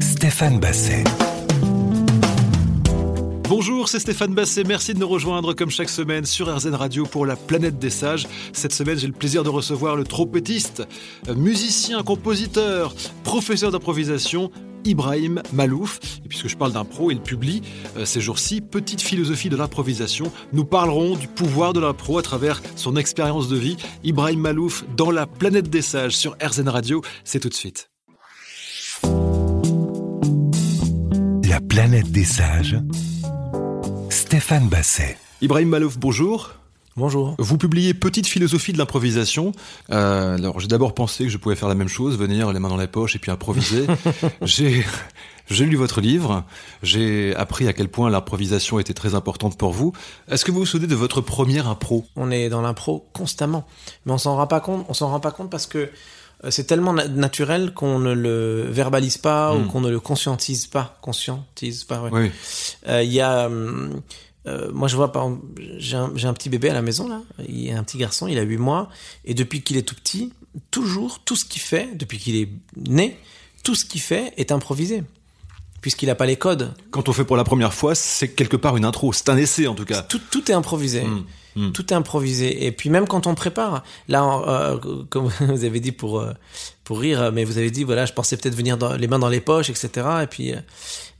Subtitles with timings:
[0.00, 1.04] Stéphane Basset.
[3.46, 4.64] Bonjour, c'est Stéphane Basset.
[4.64, 8.26] Merci de nous rejoindre comme chaque semaine sur RZN Radio pour la planète des sages.
[8.54, 10.84] Cette semaine, j'ai le plaisir de recevoir le trompettiste,
[11.36, 14.50] musicien, compositeur, professeur d'improvisation,
[14.86, 16.00] Ibrahim Malouf.
[16.24, 17.60] Et puisque je parle d'impro, il publie
[17.98, 20.32] euh, ces jours-ci Petite philosophie de l'improvisation.
[20.54, 23.76] Nous parlerons du pouvoir de l'impro à travers son expérience de vie.
[24.04, 27.02] Ibrahim Malouf dans la planète des sages sur RZN Radio.
[27.24, 27.90] C'est tout de suite.
[31.58, 32.76] La planète des sages.
[34.10, 35.18] Stéphane Basset.
[35.40, 36.52] Ibrahim Malouf, bonjour.
[36.96, 37.34] Bonjour.
[37.40, 39.50] Vous publiez Petite philosophie de l'improvisation.
[39.90, 42.68] Euh, alors j'ai d'abord pensé que je pouvais faire la même chose, venir les mains
[42.68, 43.88] dans les poches et puis improviser.
[44.42, 44.84] j'ai
[45.50, 46.44] j'ai lu votre livre,
[46.84, 49.92] j'ai appris à quel point l'improvisation était très importante pour vous.
[50.28, 52.04] Est-ce que vous vous souvenez de votre première impro?
[52.14, 53.66] On est dans l'impro constamment,
[54.06, 54.86] mais on s'en rend pas compte.
[54.88, 55.86] On s'en rend pas compte parce que euh,
[56.50, 59.66] c'est tellement naturel qu'on ne le verbalise pas ou Mm.
[59.68, 60.98] qu'on ne le conscientise pas.
[61.02, 62.00] Conscientise pas.
[62.02, 62.10] ouais.
[62.12, 62.30] Oui.
[62.88, 64.00] Euh, Il y a, hum,
[64.46, 65.28] euh, moi je vois par
[65.78, 68.38] j'ai un, petit bébé à la maison là, il y a un petit garçon, il
[68.38, 68.88] a 8 mois,
[69.24, 70.32] et depuis qu'il est tout petit,
[70.70, 73.18] toujours tout ce qu'il fait, depuis qu'il est né,
[73.64, 75.02] tout ce qu'il fait est improvisé,
[75.82, 76.72] puisqu'il n'a pas les codes.
[76.90, 79.12] Quand on fait pour la première fois, c'est quelque part une intro.
[79.12, 80.02] C'est un essai en tout cas.
[80.02, 81.02] Tout, tout est improvisé.
[81.04, 81.24] Mm,
[81.56, 81.72] mm.
[81.72, 82.66] Tout est improvisé.
[82.66, 86.32] Et puis même quand on prépare, là, euh, comme vous avez dit pour euh,
[86.84, 89.40] pour rire, mais vous avez dit voilà, je pensais peut-être venir les mains dans les
[89.40, 90.06] poches, etc.
[90.22, 90.58] Et puis, euh,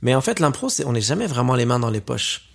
[0.01, 2.45] mais en fait, l'impro, c'est on n'est jamais vraiment les mains dans les poches.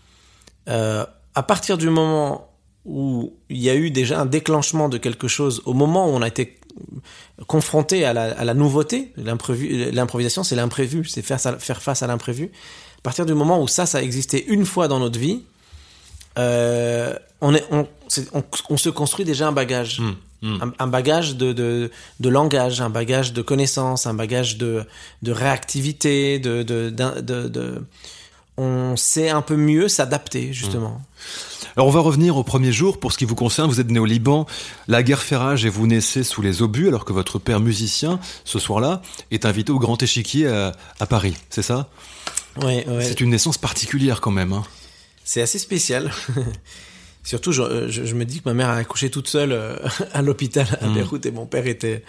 [0.66, 2.48] À partir du moment
[2.84, 6.22] où il y a eu déjà un déclenchement de quelque chose, au moment où on
[6.22, 6.58] a été
[7.46, 12.50] confronté à la, à la nouveauté, l'improvisation, c'est l'imprévu, c'est faire, faire face à l'imprévu.
[12.98, 15.42] À partir du moment où ça, ça a existé une fois dans notre vie,
[16.38, 20.00] euh, on, est, on, c'est- on, on se construit déjà un bagage.
[20.00, 20.12] Mm,
[20.48, 20.62] mm.
[20.62, 21.90] Un, un bagage de, de,
[22.20, 24.84] de langage, un bagage de connaissances, un bagage de,
[25.22, 26.64] de réactivité, de,
[28.56, 31.00] on sait un peu mieux s'adapter, justement.
[31.76, 33.00] Alors on va revenir au premier jour.
[33.00, 34.46] Pour ce qui vous concerne, vous êtes né au Liban.
[34.86, 38.20] La guerre fait rage et vous naissez sous les obus alors que votre père musicien,
[38.44, 39.02] ce soir-là,
[39.32, 41.34] est invité au Grand Échiquier à, à Paris.
[41.50, 41.88] C'est ça?
[42.62, 43.02] Ouais, ouais.
[43.04, 44.52] C'est une naissance particulière quand même.
[44.52, 44.62] hein.
[45.24, 46.12] C'est assez spécial.
[47.24, 49.76] Surtout, je, je, je me dis que ma mère a accouché toute seule euh,
[50.12, 50.94] à l'hôpital à Mm.
[50.94, 52.04] Beyrouth et mon père était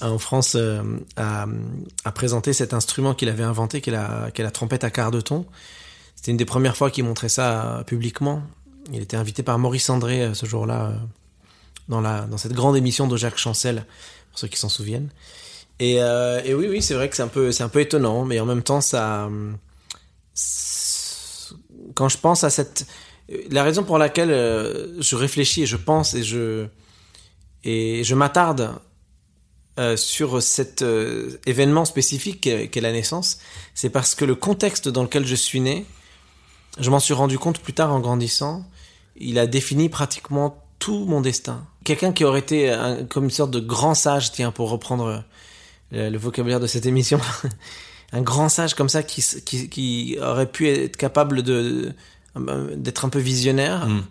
[0.00, 0.82] en France euh,
[1.16, 1.46] à,
[2.04, 5.20] à présenter cet instrument qu'il avait inventé, qui est la, la trompette à quart de
[5.20, 5.46] ton.
[6.14, 8.42] C'était une des premières fois qu'il montrait ça euh, publiquement.
[8.92, 10.96] Il était invité par Maurice André euh, ce jour-là euh,
[11.88, 13.84] dans, la, dans cette grande émission de Jacques Chancel,
[14.30, 15.08] pour ceux qui s'en souviennent.
[15.80, 18.24] Et, euh, et oui, oui, c'est vrai que c'est un peu, c'est un peu étonnant,
[18.24, 19.28] mais en même temps, ça,
[21.98, 22.86] quand je pense à cette,
[23.50, 26.68] la raison pour laquelle euh, je réfléchis et je pense et je
[27.64, 28.76] et je m'attarde
[29.80, 33.40] euh, sur cet euh, événement spécifique qu'est la naissance,
[33.74, 35.86] c'est parce que le contexte dans lequel je suis né,
[36.78, 38.64] je m'en suis rendu compte plus tard en grandissant,
[39.16, 41.66] il a défini pratiquement tout mon destin.
[41.82, 42.72] Quelqu'un qui aurait été
[43.08, 45.24] comme une sorte de grand sage, tiens, pour reprendre
[45.90, 47.20] le vocabulaire de cette émission,
[48.12, 51.92] un grand sage comme ça qui, s- qui, qui aurait pu être capable de
[52.76, 54.02] d'être un peu visionnaire, Mm.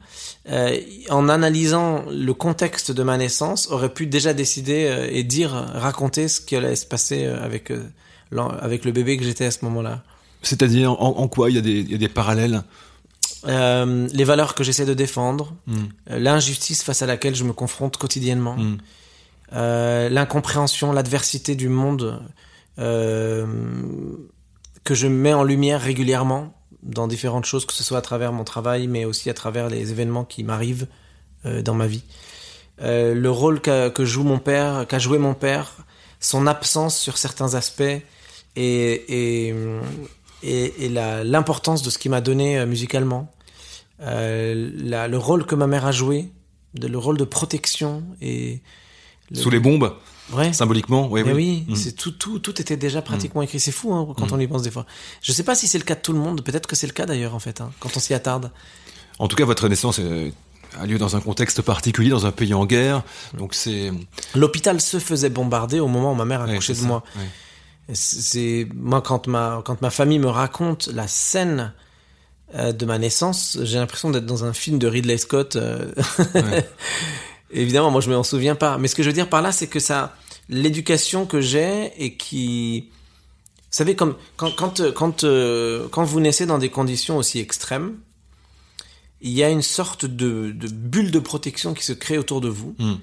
[0.52, 0.78] euh,
[1.09, 6.28] en analysant le contexte de ma naissance, aurait pu déjà décider euh, et dire, raconter
[6.28, 7.69] ce qui allait se passer euh, avec
[8.84, 10.03] le bébé que j'étais à ce moment-là.
[10.41, 12.64] C'est-à-dire en, en quoi il y, a des, il y a des parallèles?
[13.47, 15.75] Euh, les valeurs que j'essaie de défendre, Mm.
[16.18, 18.78] l'injustice face à laquelle je me confronte quotidiennement, Mm.
[19.53, 22.19] euh, l'incompréhension, l'adversité du monde
[24.83, 28.43] que je mets en lumière régulièrement dans différentes choses, que ce soit à travers mon
[28.43, 30.87] travail, mais aussi à travers les événements qui m'arrivent
[31.45, 32.03] euh, dans ma vie.
[32.81, 35.75] Euh, le rôle qu'a- que joue mon père, qu'a joué mon père,
[36.19, 38.03] son absence sur certains aspects et,
[38.55, 39.55] et,
[40.43, 43.31] et, et la- l'importance de ce qu'il m'a donné euh, musicalement.
[44.01, 46.31] Euh, la- le rôle que ma mère a joué,
[46.79, 48.61] le rôle de protection et
[49.34, 49.93] Sous les bombes,
[50.34, 50.53] ouais.
[50.53, 51.66] symboliquement Oui, Mais oui.
[51.68, 51.76] oui, Mm.
[51.76, 53.59] c'est tout, tout, tout était déjà pratiquement écrit.
[53.59, 54.34] C'est fou hein, quand Mm.
[54.35, 54.85] on y pense des fois.
[55.22, 56.41] Je sais pas si c'est le cas de tout le monde.
[56.44, 58.52] Peut-être que c'est le cas d'ailleurs en fait, hein, quand on s'y attarde.
[59.20, 60.29] En tout cas, votre naissance euh,
[60.79, 63.03] a lieu dans un contexte particulier, dans un pays en guerre.
[63.38, 63.91] Donc c'est...
[64.35, 67.03] L'hôpital se faisait bombarder au moment où ma mère ouais, accouchait de ça, moi.
[67.16, 67.24] ouais.
[67.94, 71.72] C'est- moi quand ma quand ma famille me raconte la scène
[72.56, 75.56] euh, de ma naissance, j'ai l'impression d'être dans un film de Ridley Scott.
[75.56, 75.94] euh.
[77.52, 78.78] Évidemment, moi je m'en souviens pas.
[78.78, 80.16] Mais ce que je veux dire par là, c'est que ça,
[80.49, 86.46] l'éducation que j'ai et qui, vous savez, comme quand quand quand euh, quand vous naissez
[86.46, 87.96] dans des conditions aussi extrêmes,
[89.22, 92.49] il y a une sorte de, de bulle de protection qui se crée autour de
[92.49, 92.76] vous.
[92.78, 92.94] Mm.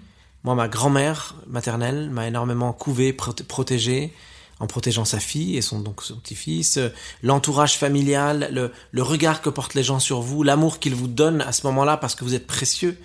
[0.45, 4.13] Moi, ma grand-mère maternelle m'a énormément couvé, proté- protégé,
[4.61, 6.79] en protégeant sa fille et son donc son petit-fils,
[7.23, 11.41] l'entourage familial, le, le regard que portent les gens sur vous, l'amour qu'ils vous donnent
[11.41, 12.99] à ce moment-là parce que vous êtes précieux.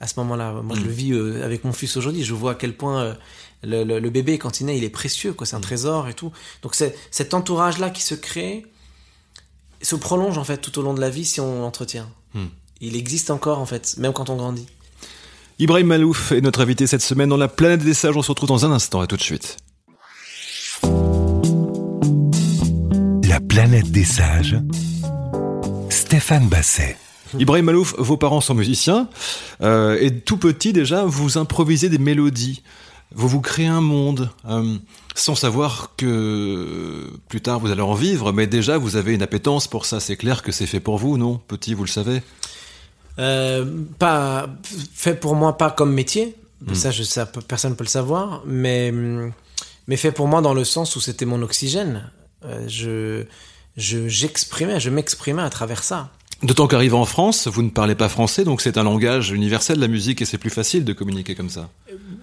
[0.00, 2.54] À ce moment-là, moi je le vis euh, avec mon fils aujourd'hui, je vois à
[2.54, 3.14] quel point euh,
[3.62, 6.14] le, le- le bébé quand il naît, il est précieux, quoi, c'est un trésor et
[6.14, 6.32] tout.
[6.62, 8.66] Donc c'est cet entourage-là qui se crée
[9.82, 12.08] se prolonge en fait tout au long de la vie si on l'entretient.
[12.34, 12.46] Hmm.
[12.80, 14.66] Il existe encore en fait, même quand on grandit.
[15.58, 18.14] Ibrahim Malouf est notre invité cette semaine dans la planète des sages.
[18.16, 19.00] On se retrouve dans un instant.
[19.00, 19.56] À tout de suite.
[23.26, 24.56] La planète des sages.
[25.88, 26.98] Stéphane Basset.
[27.38, 29.08] Ibrahim Malouf, vos parents sont musiciens
[29.62, 32.62] euh, et tout petit déjà, vous improvisez des mélodies.
[33.14, 34.74] Vous vous créez un monde euh,
[35.14, 39.68] sans savoir que plus tard vous allez en vivre, mais déjà vous avez une appétence
[39.68, 40.00] pour ça.
[40.00, 42.20] C'est clair que c'est fait pour vous, non Petit, vous le savez?
[43.18, 43.64] Euh,
[43.98, 44.48] pas
[44.94, 46.34] fait pour moi pas comme métier,
[46.66, 46.74] Hmm.
[46.74, 48.90] ça, je, ça peut- personne peut le savoir, mais
[49.86, 52.10] mais fait pour moi dans le sens où c'était mon oxygène.
[52.66, 53.24] Je
[53.76, 56.08] je j'exprimais, je m'exprimais à travers ça.
[56.42, 59.88] D'autant qu'arrivé en France, vous ne parlez pas français, donc c'est un langage universel la
[59.88, 61.70] musique et c'est plus facile de communiquer comme ça.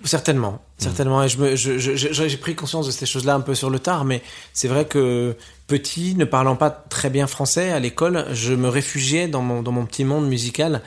[0.03, 1.23] Certainement, certainement.
[1.23, 3.71] Et je me, je, je- je- j'ai pris conscience de ces choses-là un peu sur
[3.71, 4.21] le tard, mais
[4.53, 9.27] c'est vrai que petit, ne parlant pas très bien français à l'école, je me réfugiais
[9.27, 10.83] dans mon, dans mon petit monde musical.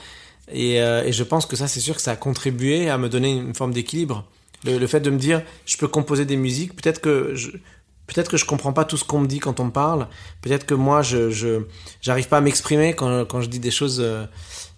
[0.52, 3.08] Et, euh, et je pense que ça, c'est sûr que ça a contribué à me
[3.08, 4.24] donner une forme d'équilibre.
[4.64, 7.50] Le, le fait de me dire, je peux composer des musiques, peut-être que je,
[8.06, 10.08] peut-être que je comprends pas tout ce qu'on me dit quand on me parle.
[10.42, 11.62] Peut-être que moi, je, je,
[12.00, 14.00] j'arrive pas à m'exprimer quand, quand je dis des choses.
[14.00, 14.26] euh,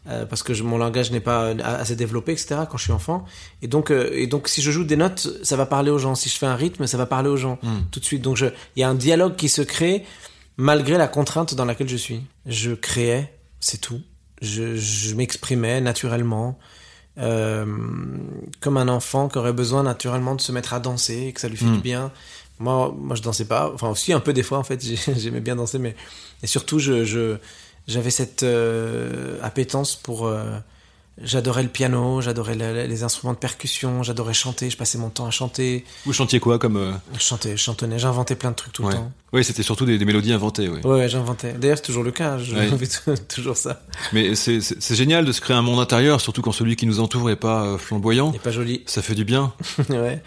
[0.08, 2.60] euh, parce que je- mon langage n'est pas euh, assez développé, etc.
[2.70, 3.26] Quand je suis enfant,
[3.60, 6.14] et donc, euh, et donc, si je joue des notes, ça va parler aux gens.
[6.14, 7.68] Si je fais un rythme, ça va parler aux gens Mm.
[7.90, 8.22] tout de suite.
[8.22, 8.46] Donc, je-
[8.76, 10.06] il y a un dialogue qui se crée
[10.56, 12.22] malgré la contrainte dans laquelle je suis.
[12.46, 14.00] Je créais, c'est tout.
[14.40, 16.58] Je, je m'exprimais naturellement,
[17.18, 17.66] euh,
[18.60, 21.48] comme un enfant qui aurait besoin naturellement de se mettre à danser et que ça
[21.48, 22.12] lui fait du bien.
[22.58, 23.70] Moi, moi, je dansais pas.
[23.74, 25.94] Enfin, aussi un peu des fois, en fait, j'ai- j'aimais bien danser, mais
[26.42, 27.36] et surtout, je
[27.86, 30.26] j'avais cette euh, appétence pour.
[30.26, 30.58] euh,
[31.22, 32.54] j'adorais le piano, j'adorais
[32.86, 34.70] les instruments de percussion, j'adorais chanter.
[34.70, 35.84] Je passais mon temps à chanter.
[36.06, 38.92] Vous chantiez quoi comme euh, Je chantais, je chantonnais, j'inventais plein de trucs tout ouais.
[38.92, 39.12] le temps.
[39.32, 40.68] Oui, c'était surtout des, des mélodies inventées.
[40.68, 40.80] Oui.
[40.84, 41.52] Ouais, ouais, j'inventais.
[41.52, 42.38] D'ailleurs, c'est toujours le cas.
[42.38, 42.68] Je Ouais.
[42.78, 43.82] fais toujours ça.
[44.12, 44.60] Mais c'est
[44.94, 47.62] génial de se créer un monde intérieur, surtout quand celui qui nous entoure est pas
[47.64, 48.32] euh, flamboyant.
[48.32, 48.82] Et pas joli.
[48.86, 49.52] Ça fait du bien.
[49.90, 50.22] ouais.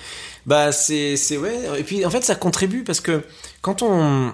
[0.46, 3.24] Bah c'est c'est ouais et puis en fait ça contribue parce que
[3.62, 4.34] quand on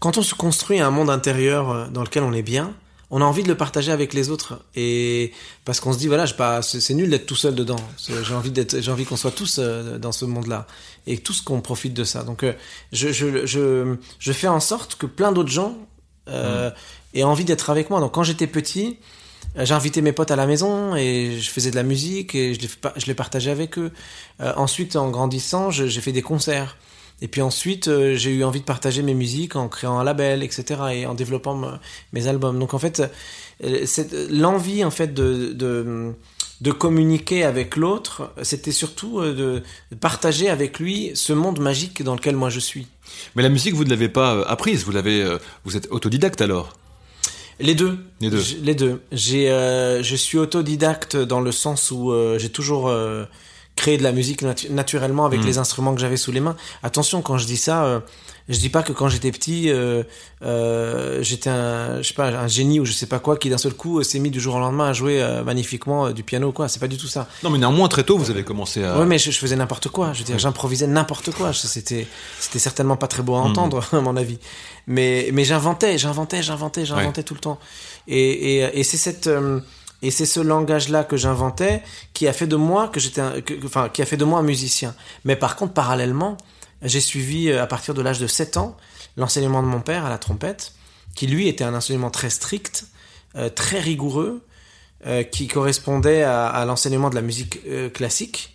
[0.00, 2.74] quand on se construit un monde intérieur euh, dans lequel on est bien,
[3.14, 5.32] on a envie de le partager avec les autres et
[5.66, 7.76] parce qu'on se dit voilà, pas c'est nul d'être tout seul dedans.
[7.98, 10.66] J'ai envie d'être j'ai envie qu'on soit tous euh, dans ce monde-là
[11.06, 12.24] et tous qu'on profite de ça.
[12.24, 12.54] Donc euh,
[12.90, 15.76] je je je je fais en sorte que plein d'autres gens
[16.28, 16.70] euh,
[17.12, 18.00] aient envie d'être avec moi.
[18.00, 18.96] Donc quand j'étais petit,
[19.56, 22.70] invité mes potes à la maison et je faisais de la musique et je les,
[22.96, 23.92] je les partageais avec eux.
[24.40, 26.78] Ensuite, en grandissant, j'ai fait des concerts.
[27.20, 30.42] Et puis ensuite, euh, j'ai eu envie de partager mes musiques en créant un label,
[30.42, 30.80] etc.
[30.92, 31.76] et en développant me-
[32.12, 32.58] mes albums.
[32.58, 33.02] Donc en fait,
[33.62, 33.84] euh,
[34.30, 36.12] l'envie en fait de, de,
[36.62, 42.14] de communiquer avec l'autre, c'était surtout euh, de, partager avec lui ce monde magique dans
[42.16, 42.88] lequel moi je suis.
[43.36, 44.84] Mais la musique, vous ne l'avez pas apprise.
[44.84, 45.36] Vous l'avez.
[45.64, 46.72] vous êtes autodidacte alors?
[47.60, 47.98] Les deux.
[48.20, 48.40] Les deux.
[48.40, 49.00] J- Les deux.
[49.12, 52.88] J'ai, euh, je suis autodidacte dans le sens où euh, j'ai toujours
[53.76, 55.46] créé de la musique natu- naturellement avec Mm.
[55.46, 56.56] les instruments que j'avais sous les mains.
[56.82, 58.00] Attention, quand je dis ça, euh,
[58.48, 60.02] je dis pas que quand j'étais petit, euh,
[60.42, 63.58] euh, j'étais un, je sais pas, un génie ou je sais pas quoi qui d'un
[63.58, 66.22] seul coup euh, s'est mis du jour au lendemain à jouer euh, magnifiquement euh, du
[66.22, 66.68] piano ou quoi.
[66.68, 67.28] C'est pas du tout ça.
[67.42, 68.98] Non, mais néanmoins très tôt, vous avez commencé à.
[68.98, 70.12] Ouais, mais je, je faisais n'importe quoi.
[70.12, 71.52] Je veux dire, j'improvisais n'importe quoi.
[71.52, 72.06] C'était,
[72.40, 74.38] c'était certainement pas très beau à entendre, à mon avis.
[74.86, 77.58] Mais, mais j'inventais, j'inventais, j'inventais, j'inventais tout le temps.
[78.08, 79.30] Et, et, et c'est cette,
[80.02, 81.82] et c'est ce langage-là que j'inventais
[82.12, 83.22] qui a fait de moi que j'étais,
[83.64, 84.94] enfin, qui a fait de moi un musicien.
[85.24, 86.36] Mais par contre, parallèlement,
[86.82, 88.76] j'ai suivi euh, à partir de l'âge de 7 ans
[89.16, 90.72] l'enseignement de mon père à la trompette,
[91.14, 92.86] qui lui était un enseignement très strict,
[93.36, 94.44] euh, très rigoureux,
[95.06, 97.60] euh, qui correspondait à, l'enseignement de la musique
[97.92, 98.51] classique.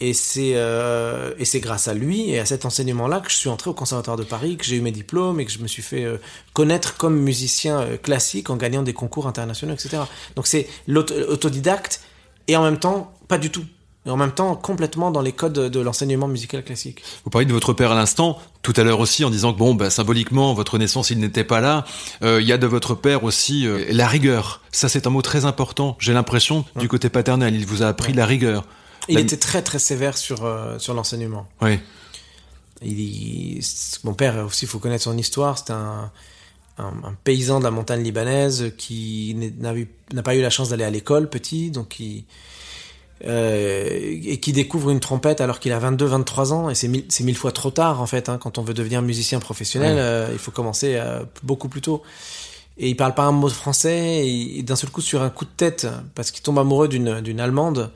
[0.00, 3.48] Et c'est euh, et c'est grâce à lui et à cet enseignement-là que je suis
[3.48, 5.82] entré au Conservatoire de Paris, que j'ai eu mes diplômes et que je me suis
[5.82, 6.18] fait euh,
[6.52, 10.02] connaître comme musicien euh, classique en gagnant des concours internationaux, etc.
[10.36, 12.00] Donc c'est l'autodidacte
[12.46, 13.64] et en même temps pas du tout.
[14.06, 17.02] Et en même temps complètement dans les codes de l'enseignement musical classique.
[17.24, 19.74] Vous parliez de votre père à l'instant, tout à l'heure aussi, en disant que bon,
[19.74, 21.84] bah, symboliquement, votre naissance, il n'était pas là.
[22.22, 24.62] Euh, Il y a de votre père aussi euh, la rigueur.
[24.72, 25.96] Ça, c'est un mot très important.
[25.98, 28.64] J'ai l'impression du côté paternel, il vous a appris la rigueur.
[29.08, 31.46] Il La- était très très sévère sur euh, sur l'enseignement.
[31.62, 31.78] Oui.
[32.82, 33.60] Il,
[34.04, 35.58] mon père aussi, il faut connaître son histoire.
[35.58, 36.12] C'était un,
[36.78, 40.90] un, un paysan de la montagne libanaise qui n'a pas eu la chance d'aller à
[40.90, 42.24] l'école petit, donc il,
[43.24, 47.72] et qui découvre une trompette alors qu'il a 22-23 ans et c'est mille, fois trop
[47.72, 51.02] tard en fait hein, quand on veut devenir musicien professionnel il faut commencer
[51.42, 52.04] beaucoup plus tôt
[52.78, 55.44] et il parle pas un mot de français et, d'un seul coup sur un coup
[55.44, 57.88] de tête parce qu'il tombe amoureux d'une allemande euh,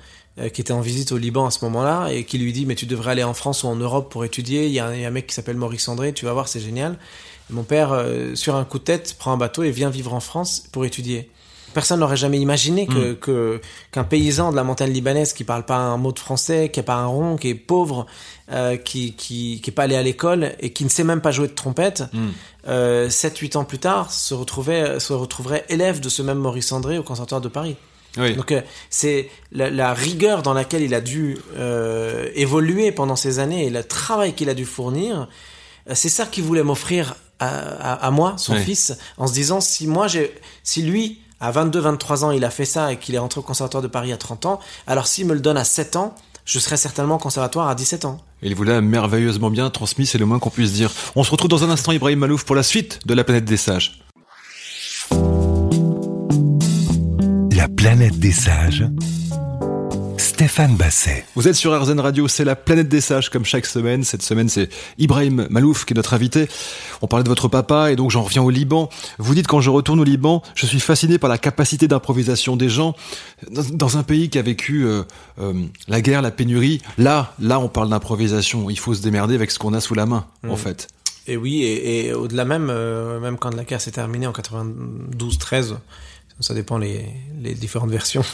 [0.53, 2.87] qui était en visite au Liban à ce moment-là et qui lui dit mais tu
[2.87, 5.35] devrais aller en France ou en Europe pour étudier il y a un, mec qui
[5.35, 6.97] s'appelle Maurice André tu vas voir c'est génial
[7.51, 10.15] et mon père euh, sur un coup de tête prend un bateau et vient vivre
[10.15, 11.29] en France pour étudier
[11.75, 13.17] personne n'aurait jamais imaginé que, mm.
[13.17, 13.61] que
[13.91, 16.83] qu'un paysan de la montagne libanaise qui parle pas un mot de français qui a
[16.83, 18.07] pas un rond qui est pauvre
[18.51, 21.31] euh, qui, qui, qui est pas allé à l'école et qui ne sait même pas
[21.31, 22.29] jouer de trompette, mm.
[22.69, 26.99] euh, 7-8 ans plus tard, se, retrouvait, se retrouverait élève de ce même Maurice André
[26.99, 27.77] au Conservatoire de Paris.
[28.17, 33.39] Donc euh, c'est la, la, rigueur dans laquelle il a dû euh, évoluer pendant ces
[33.39, 35.29] années et le travail qu'il a dû fournir,
[35.89, 39.61] euh, c'est ça qu'il voulait m'offrir à, à, à, moi, son fils, en se disant
[39.61, 43.19] si moi j'ai, si lui à 22-23 ans il a fait ça et qu'il est
[43.19, 45.97] rentré au Conservatoire de Paris à 30 ans, alors s'il me le donne à 7
[45.97, 46.15] ans,
[46.45, 48.21] je serai certainement conservatoire à 17 ans.
[48.43, 50.91] Il vous l'a merveilleusement bien transmis, c'est le moins qu'on puisse dire.
[51.15, 53.57] On se retrouve dans un instant, Ibrahim Malouf, pour la suite de la planète des
[53.57, 54.02] sages.
[57.63, 58.85] La planète des sages
[60.19, 61.25] Stéphane Basset.
[61.37, 64.03] Vous êtes sur RZN Radio, c'est la planète des sages comme chaque semaine.
[64.03, 66.49] Cette semaine, c'est Ibrahim Malouf qui est notre invité.
[67.03, 68.89] On parlait de votre papa et donc j'en reviens au Liban.
[69.19, 72.69] Vous dites quand je retourne au Liban, je suis fasciné par la capacité d'improvisation des
[72.69, 72.97] gens
[73.49, 75.05] dans, un pays qui a vécu euh,
[75.41, 75.53] euh,
[75.87, 76.83] la guerre, la pénurie.
[76.99, 78.71] Là, là, on parle d'improvisation.
[78.71, 80.57] Il faut se démerder avec ce qu'on a sous la main, en mmh.
[80.57, 80.89] fait.
[81.29, 85.77] Et oui, et, au-delà même, euh, même quand la guerre s'est terminée en 92-13,
[86.43, 87.05] ça dépend les,
[87.55, 88.25] différentes versions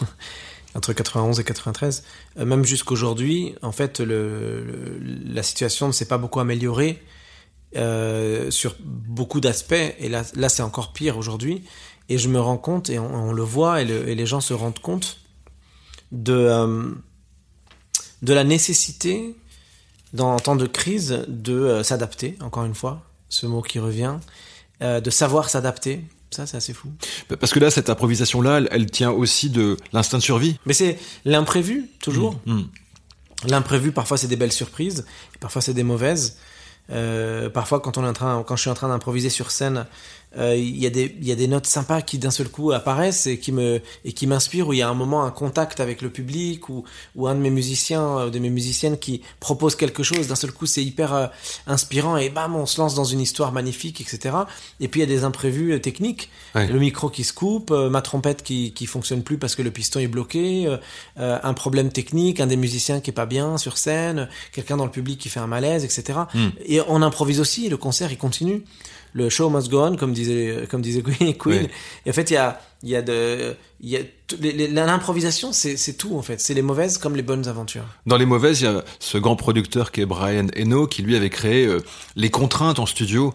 [0.75, 2.05] entre 91 et 93,
[2.39, 7.03] euh, même jusqu'aujourd'hui, en fait, la situation ne s'est pas beaucoup améliorée
[7.77, 9.75] euh, sur beaucoup d'aspects.
[9.99, 11.65] Et là, là c'est encore pire aujourd'hui.
[12.09, 15.21] Et je me rends compte, et on, le voit, et, les gens se rendent compte
[16.11, 16.91] de, euh,
[18.23, 19.37] de la nécessité,
[20.15, 24.17] dans un temps de crise, de s'adapter, encore une fois, ce mot qui revient,
[24.81, 26.91] de savoir s'adapter, ça, c'est assez fou.
[27.41, 30.59] Parce que là, cette improvisation-là, elle, tient aussi de l'instinct de survie.
[30.67, 32.39] Mais c'est l'imprévu, toujours.
[32.47, 32.69] Mm, mm.
[33.49, 35.07] L'imprévu, parfois, c'est des belles surprises,
[35.41, 36.37] parfois, c'est des mauvaises.
[36.91, 39.87] Euh, parfois, quand, on est en train, quand je suis en train d'improviser sur scène,
[40.37, 43.27] euh, il y, a des, y a des notes sympas qui d'un seul coup apparaissent
[43.27, 46.03] et qui me et qui m'inspirent où il y a un moment un contact avec
[46.03, 46.85] le public ou,
[47.17, 50.29] ou un de mes musiciens euh, de mes musiciennes qui propose quelque chose.
[50.29, 51.27] D'un seul coup c'est hyper euh,
[51.67, 54.37] inspirant et bam on se lance dans une histoire magnifique etc
[54.81, 56.31] et puis il y a des imprévus techniques.
[56.55, 60.01] Le micro qui se coupe ma trompette qui qui fonctionne plus parce que le piston
[60.01, 60.69] est bloqué
[61.17, 64.91] un problème technique un des musiciens qui est pas bien sur scène quelqu'un dans le
[64.91, 66.49] public qui fait un malaise etc hmm.
[66.67, 68.65] et on improvise aussi le concert il continue
[69.13, 71.69] le show must go on, comme disait, comme disait Queen.
[72.07, 75.97] Et en fait, il y a, il y a de, il y a l'improvisation, c'est
[75.97, 76.41] tout en fait.
[76.41, 77.87] C'est les mauvaises comme les bonnes aventures.
[78.07, 81.17] Dans les mauvaises, il y a ce grand producteur qui est Brian Eno, qui lui
[81.17, 81.81] avait créé euh,
[82.17, 83.35] les contraintes en studio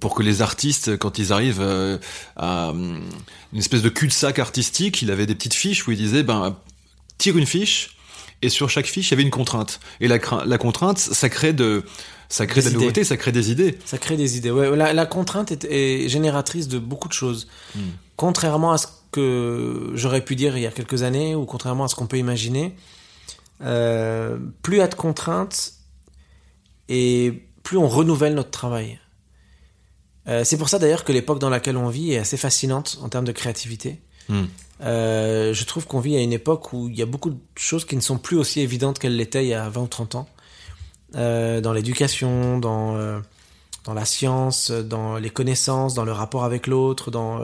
[0.00, 1.98] pour que les artistes, quand ils arrivent euh,
[2.36, 6.56] à une espèce de cul-de-sac artistique, il avait des petites fiches où il disait, ben,
[7.18, 7.96] tire une fiche.
[8.42, 9.80] Et sur chaque fiche, il y avait une contrainte.
[10.00, 11.84] Et la, la contrainte, ça crée de,
[12.28, 13.78] ça crée des, de la nouveauté, ça crée des idées.
[13.84, 14.50] Ça crée des idées.
[14.50, 17.48] Ouais, la, contrainte est, génératrice de beaucoup de choses.
[17.74, 17.90] Hmm.
[18.16, 21.88] Contrairement à ce que j'aurais pu dire il y a quelques années, ou contrairement à
[21.88, 22.74] ce qu'on peut imaginer,
[23.62, 25.74] euh, plus il y a de contraintes
[26.88, 28.98] et plus on renouvelle notre travail.
[30.26, 33.08] Euh, c'est pour ça d'ailleurs que l'époque dans laquelle on vit est assez fascinante en
[33.08, 34.00] termes de créativité.
[34.28, 34.46] Hmm.
[34.80, 37.84] Euh, je trouve qu'on vit à une époque où il y a beaucoup de choses
[37.84, 40.28] qui ne sont plus aussi évidentes qu'elles l'étaient il y a 20 ou 30 ans.
[41.14, 43.20] Euh, dans l'éducation, dans, euh,
[43.84, 47.38] dans la science, dans les connaissances, dans le rapport avec l'autre, dans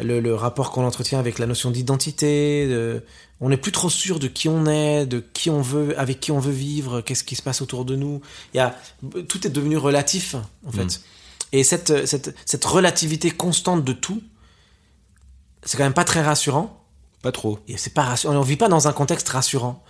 [0.00, 3.00] le, le, rapport qu'on entretient avec la notion d'identité.
[3.40, 6.30] on n'est plus trop sûr de qui on est, de qui on veut, avec qui
[6.30, 8.20] on veut vivre, qu'est-ce qui se passe autour de nous.
[8.54, 8.78] Il y a,
[9.28, 10.84] tout est devenu relatif, en fait.
[10.84, 11.00] Mm.
[11.52, 14.22] Et cette, cette, cette relativité constante de tout,
[15.66, 16.82] c'est quand même pas très rassurant.
[17.22, 17.58] Pas trop.
[17.68, 18.34] Et c'est pas rassurant.
[18.34, 19.82] On vit pas dans un contexte rassurant.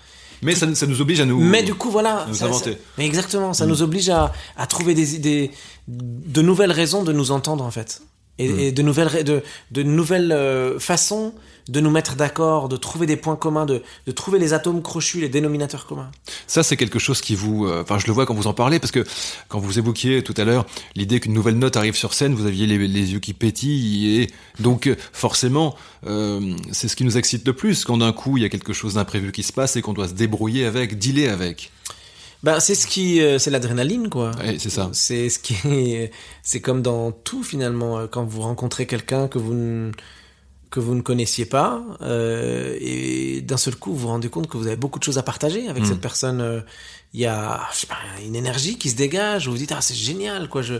[0.43, 1.39] Mais ça, ça, nous oblige à nous.
[1.39, 2.27] Mais du coup, voilà.
[2.29, 2.79] nous inventer.
[2.99, 3.69] mais exactement, ça mm.
[3.69, 5.51] nous oblige à, à trouver des, idées,
[5.89, 8.03] de nouvelles raisons de nous entendre en fait,
[8.39, 8.59] et, mm.
[8.59, 11.33] et de nouvelles, de, de nouvelles euh, façons
[11.69, 15.21] de nous mettre d'accord, de trouver des points communs, de, de, trouver les atomes crochus,
[15.21, 16.11] les dénominateurs communs.
[16.47, 18.79] Ça, c'est quelque chose qui vous, euh, enfin, je le vois quand vous en parlez,
[18.79, 19.05] parce que
[19.49, 22.67] quand vous évoquiez tout à l'heure l'idée qu'une nouvelle note arrive sur scène, vous aviez
[22.67, 24.31] les, les yeux qui pétillent, et
[24.61, 25.75] donc forcément,
[26.07, 28.73] euh, c'est ce qui nous excite le plus quand d'un coup il y a quelque
[28.73, 31.73] chose d'imprévu qui se passe et qu'on doit se débrouiller avec, dealer avec.
[32.43, 34.31] Ben, c'est ce qui, euh, c'est l'adrénaline, quoi.
[34.59, 34.91] c'est ça.
[34.93, 35.57] C'est ce qui,
[36.45, 38.07] c'est comme dans tout finalement.
[38.07, 39.91] Quand vous rencontrez quelqu'un que vous
[40.77, 44.59] que vous ne connaissiez pas, euh, et d'un seul coup, vous vous rendez compte que
[44.59, 45.87] vous avez beaucoup de choses à partager avec Mm.
[45.87, 46.65] cette personne.
[47.15, 49.47] Il y a, je sais pas, une énergie qui se dégage.
[49.47, 50.61] Vous vous dites ah c'est génial quoi.
[50.61, 50.75] Je,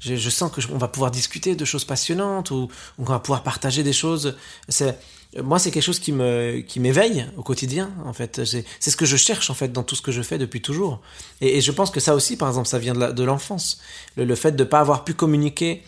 [0.00, 2.68] je, je sens que je- on va pouvoir discuter de choses passionnantes ou
[2.98, 4.36] on va pouvoir partager des choses.
[4.70, 4.98] C'est
[5.42, 8.42] moi c'est quelque chose qui me qui m'éveille au quotidien en fait.
[8.46, 10.62] C'est c'est ce que je cherche en fait dans tout ce que je fais depuis
[10.62, 11.02] toujours.
[11.42, 13.78] Et, et je pense que ça aussi par exemple ça vient de l'enfance.
[14.16, 15.82] Le, le fait de pas avoir pu communiquer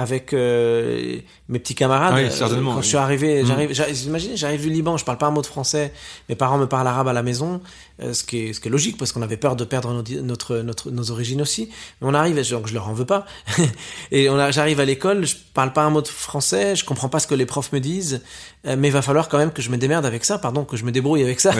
[0.00, 2.14] avec euh, mes petits camarades.
[2.14, 2.82] Oui, Euh, certainement, Quand oui.
[2.82, 3.46] je suis arrivé, Mm.
[3.46, 5.92] j'arrive, j'a- imaginez, j'arrive du Liban, je parle pas un mot de français,
[6.28, 7.60] mes parents me parlent arabe à la maison,
[8.02, 10.02] euh, ce, qui est, ce qui est logique parce qu'on avait peur de perdre nos,
[10.22, 11.68] notre, notre, nos origines aussi.
[12.00, 13.26] Mais on arrive, donc je leur en veux pas.
[14.10, 17.18] et on j'arrive à l'école, je parle pas un mot de français, je comprends pas
[17.20, 18.22] ce que les profs me disent,
[18.66, 20.76] euh, mais il va falloir quand même que je me démerde avec ça, pardon, que
[20.76, 21.52] je me débrouille avec ça.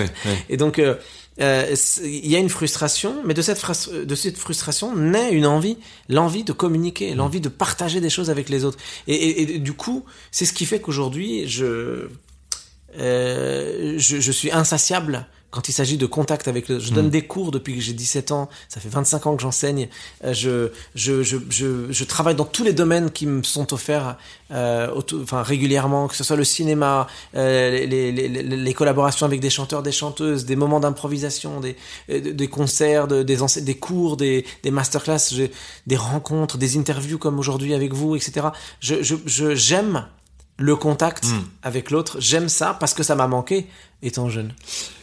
[0.49, 0.79] Et donc,
[1.41, 3.61] euh, il y a une frustration, mais de cette,
[3.93, 8.49] de cette frustration naît une envie, l'envie de communiquer, l'envie de partager des choses avec
[8.49, 8.79] les autres.
[9.07, 12.09] Et, et- et du coup, c'est ce qui fait qu'aujourd'hui, je,
[12.99, 16.79] euh, je, je suis insatiable quand il s'agit de contact avec le...
[16.79, 19.89] Je donne des cours depuis que j'ai 17 ans, ça fait 25 ans que j'enseigne,
[20.25, 24.17] Euh, je, je, je, je, je travaille dans tous les domaines qui me sont offerts
[24.53, 29.27] euh, auto- enfin, régulièrement, que ce soit le cinéma, euh, les, les, les, les collaborations
[29.27, 31.77] avec des chanteurs, des chanteuses, des moments d'improvisation, des,
[32.11, 35.19] euh, des concerts, de- des, ense- des cours, des, des masterclass,
[35.87, 38.49] des rencontres, des interviews comme aujourd'hui avec vous, etc.
[38.81, 40.07] Je, je, je, j'aime
[40.59, 41.41] le contact Mm.
[41.63, 43.67] avec l'autre, j'aime ça parce que ça m'a manqué
[44.03, 44.53] étant jeune.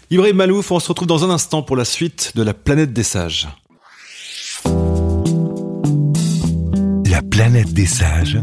[0.09, 3.03] Ibrahim Malouf, on se retrouve dans un instant pour la suite de la planète des
[3.03, 3.49] sages.
[7.11, 8.39] La planète des sages.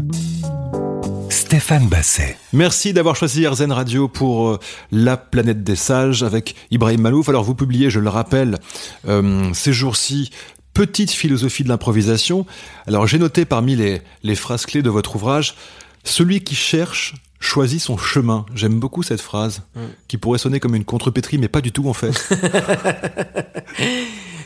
[1.31, 2.37] Stéphane Basset.
[2.53, 4.59] Merci d'avoir choisi RZN Radio pour euh,
[4.91, 7.29] La planète des sages avec Ibrahim Malouf.
[7.29, 8.59] Alors vous publiez, je le rappelle,
[9.07, 10.29] euh, ces jours-ci,
[10.75, 12.45] Petite philosophie de l'improvisation.
[12.85, 15.55] Alors j'ai noté parmi les, les phrases clés de votre ouvrage,
[16.03, 17.15] celui qui cherche
[17.45, 18.45] choisit son chemin.
[18.55, 19.61] J'aime beaucoup cette phrase,
[20.07, 22.11] qui pourrait sonner comme une contrepétrie, mais pas du tout en fait.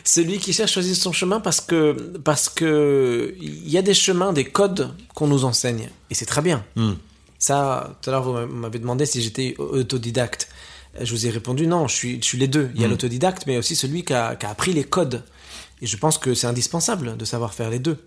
[0.04, 1.92] Celui qui cherche choisit son chemin parce que
[2.24, 6.40] parce que il y a des chemins, des codes qu'on nous enseigne et c'est très
[6.42, 6.64] bien.
[6.74, 6.92] Hmm.
[7.38, 10.48] Ça, tout à l'heure vous m'avez demandé si j'étais autodidacte.
[11.00, 12.70] Je vous ai répondu non, je suis je suis les deux.
[12.74, 12.90] Il y a Mm.
[12.90, 15.22] l'autodidacte, mais aussi celui qui a, qui a appris les codes.
[15.82, 17.98] Et je pense que c'est indispensable de savoir faire les deux.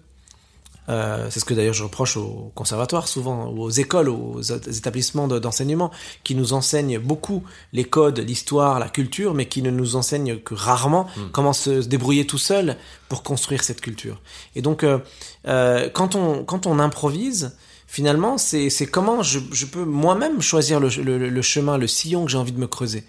[0.89, 5.27] Euh, c'est ce que d'ailleurs je reproche aux conservatoires souvent, ou aux écoles, aux établissements
[5.29, 5.91] de- d'enseignement,
[6.25, 10.53] qui nous enseignent beaucoup les codes, l'histoire, la culture, mais qui ne nous enseignent que
[10.53, 12.75] rarement comment se, débrouiller tout seul
[13.07, 14.19] pour construire cette culture.
[14.55, 14.99] Et donc, euh,
[15.47, 17.55] euh, quand, on, quand on improvise,
[17.87, 22.25] finalement, c'est c'est comment je, je peux moi-même choisir le, le- le chemin, le sillon
[22.25, 23.03] que j'ai envie de me creuser.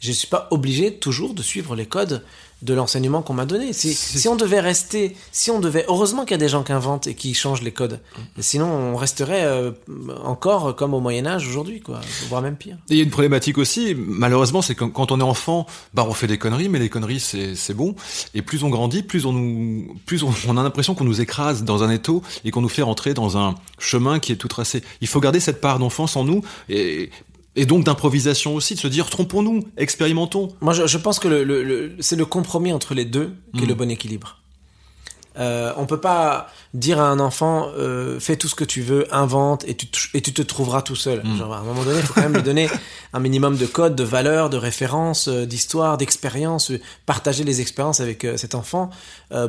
[0.00, 2.24] Je ne suis pas obligé toujours de suivre les codes
[2.62, 3.72] de l'enseignement qu'on m'a donné.
[3.72, 7.06] Si, on devait rester, si on devait, heureusement qu'il y a des gens qui inventent
[7.06, 8.00] et qui changent les codes.
[8.38, 9.70] Sinon, on resterait euh,
[10.24, 12.76] encore comme au Moyen Âge aujourd'hui, quoi, voire même pire.
[12.90, 16.04] Et il y a une problématique aussi, malheureusement, c'est quand, quand on est enfant, bah
[16.08, 17.94] on fait des conneries, mais les conneries c'est c'est bon.
[18.34, 21.64] Et plus on grandit, plus on nous, plus on, on a l'impression qu'on nous écrase
[21.64, 24.82] dans un étau et qu'on nous fait rentrer dans un chemin qui est tout tracé.
[25.00, 27.10] Il faut garder cette part d'enfance en nous et,
[27.56, 30.48] et donc d'improvisation aussi, de se dire trompons-nous, expérimentons.
[30.60, 33.64] Moi, je, je pense que le, le- le- c'est le compromis entre les deux qui
[33.64, 34.36] est le bon équilibre.
[35.38, 39.06] Euh, on peut pas dire à un enfant euh, fais tout ce que tu veux,
[39.14, 41.22] invente et tu, te- et tu te trouveras tout seul.
[41.24, 41.36] Mm.
[41.36, 42.68] Genre, à un moment donné, il faut quand même lui donner
[43.12, 48.00] un minimum de codes, de valeurs, de références, euh, d'histoire, d'expérience, euh, partager les expériences
[48.00, 48.90] avec euh, cet enfant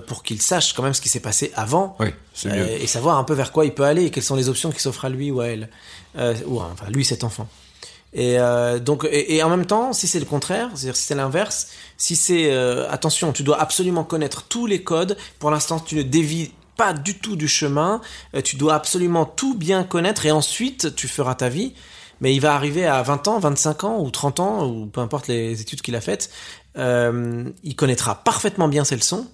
[0.07, 2.09] pour qu'il sache quand même ce qui s'est passé avant Oui,
[2.81, 4.79] et savoir un peu vers quoi il peut aller et quelles sont les options qui
[4.81, 5.69] s'offrent à lui ou à elle,
[6.45, 7.47] ou enfin lui cet enfant.
[8.13, 11.67] Et euh, donc et, en même temps, si c'est le contraire, c'est-à-dire si c'est l'inverse,
[11.97, 15.17] si c'est euh, attention, tu dois absolument connaître tous les codes.
[15.37, 18.01] Pour l'instant, tu ne dévis pas du tout du chemin.
[18.35, 21.73] euh, tu dois absolument tout bien connaître et ensuite tu feras ta vie.
[22.21, 25.27] Mais il va arriver à 20 ans, 25 ans ou 30 ans ou peu importe
[25.27, 26.29] les études qu'il a faites,
[26.77, 29.27] euh, il connaîtra parfaitement bien ses leçons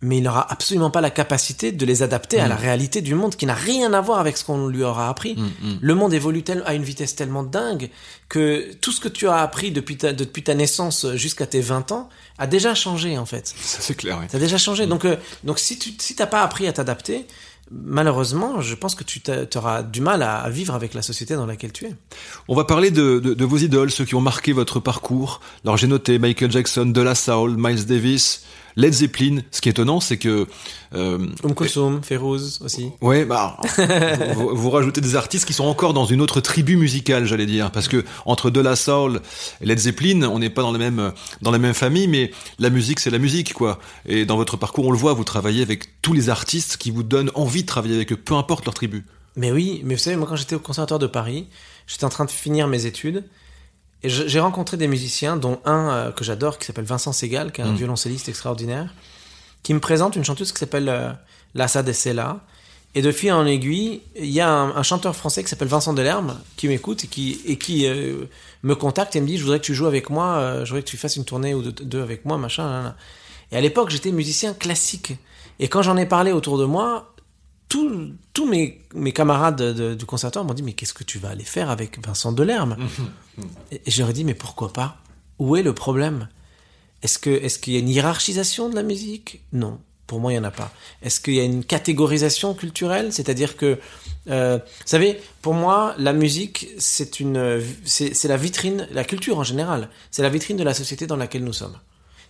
[0.00, 2.48] mais il n'aura absolument pas la capacité de les adapter à Mm.
[2.50, 5.34] la réalité du monde qui n'a rien à voir avec ce qu'on lui aura appris.
[5.34, 5.78] Mm, mm.
[5.80, 7.90] Le monde évolue tel- à une vitesse tellement dingue
[8.28, 11.90] que tout ce que tu as appris depuis ta, depuis ta naissance jusqu'à tes 20
[11.92, 12.08] ans
[12.38, 13.48] a déjà changé en fait.
[13.60, 14.18] Ça c'est clair.
[14.20, 14.26] oui.
[14.30, 14.86] Ça a déjà changé.
[14.86, 14.88] Mm.
[14.90, 17.26] Donc, euh, donc si tu si t'as pas appris à t'adapter,
[17.70, 19.20] malheureusement, je pense que tu
[19.56, 21.94] auras du mal à, à vivre avec la société dans laquelle tu es.
[22.48, 25.40] On va parler de, de, de vos idoles, ceux qui ont marqué votre parcours.
[25.64, 28.42] Alors j'ai noté Michael Jackson, De La Soul, Miles Davis,
[28.78, 29.40] Led Zeppelin.
[29.50, 30.46] Ce qui est étonnant, c'est que
[30.94, 32.90] euh, Um Kulthum, Ferouz aussi.
[33.00, 33.58] Ouais, bah,
[34.36, 37.72] vous, vous rajoutez des artistes qui sont encore dans une autre tribu musicale, j'allais dire,
[37.72, 39.20] parce que entre De La Soul
[39.60, 41.12] et Led Zeppelin, on n'est pas dans la même
[41.42, 43.80] dans la même famille, mais la musique c'est la musique, quoi.
[44.06, 47.02] Et dans votre parcours, on le voit, vous travaillez avec tous les artistes qui vous
[47.02, 49.04] donnent envie de travailler avec eux, peu importe leur tribu.
[49.34, 51.48] Mais oui, mais vous savez, moi quand j'étais au Conservatoire de Paris,
[51.88, 53.24] j'étais en train de finir mes études
[54.02, 57.60] et j'ai rencontré des musiciens, dont un euh, que j'adore qui s'appelle Vincent Segal, qui
[57.60, 57.76] est un Mm.
[57.76, 58.94] violoncelliste extraordinaire,
[59.62, 61.10] qui me présente une chanteuse qui s'appelle euh,
[61.54, 62.40] Lassa de Sela.
[62.94, 65.92] Et de fil en aiguille, il y a un, un chanteur français qui s'appelle Vincent
[65.92, 68.24] Delerme qui m'écoute et qui, et qui euh,
[68.62, 70.82] me contacte et me dit Je voudrais que tu joues avec moi, euh, je voudrais
[70.82, 72.66] que tu fasses une tournée ou deux, deux avec moi, machin.
[72.66, 72.96] là, là.
[73.52, 75.12] Et à l'époque, j'étais musicien classique.
[75.60, 77.12] Et quand j'en ai parlé autour de moi,
[77.68, 81.18] tous tous mes, mes camarades de- de- du conservatoire m'ont dit Mais qu'est-ce que tu
[81.18, 82.76] vas aller faire avec Vincent Delerme
[83.72, 84.98] Et et je leur ai dit Mais pourquoi pas?
[85.38, 86.28] Où est le problème?
[87.02, 89.40] Est-ce qu'il y a une hiérarchisation de la musique?
[89.52, 89.78] Non.
[90.08, 90.72] Pour moi, il n'y en a pas.
[91.02, 93.12] Est-ce qu'il y a une catégorisation culturelle?
[93.12, 93.78] C'est-à-dire que,
[94.30, 99.38] euh, vous savez, pour moi, la musique, c'est une, c'est c'est la vitrine, la culture
[99.38, 101.76] en général, c'est la vitrine de la société dans laquelle nous sommes.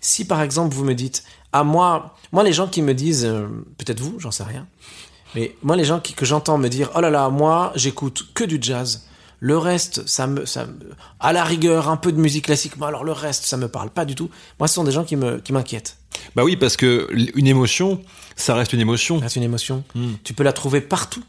[0.00, 1.22] Si par exemple vous me dites,
[1.52, 3.46] ah moi, moi les gens qui me disent, euh,
[3.78, 4.66] peut-être vous, j'en sais rien,
[5.34, 8.44] mais moi les gens qui, que j'entends me dire, oh là là, moi j'écoute que
[8.44, 9.04] du jazz.
[9.40, 10.74] Le reste, ça me, ça me,
[11.20, 13.88] à la rigueur, un peu de musique classique, mais alors le reste, ça me parle
[13.88, 14.30] pas du tout.
[14.58, 15.96] Moi, ce sont des gens qui me, qui m'inquiètent.
[16.34, 18.02] Bah oui, parce que une émotion,
[18.34, 19.20] ça reste une émotion.
[19.28, 19.84] C'est une émotion.
[19.94, 20.14] Mm.
[20.24, 21.22] Tu peux la trouver partout.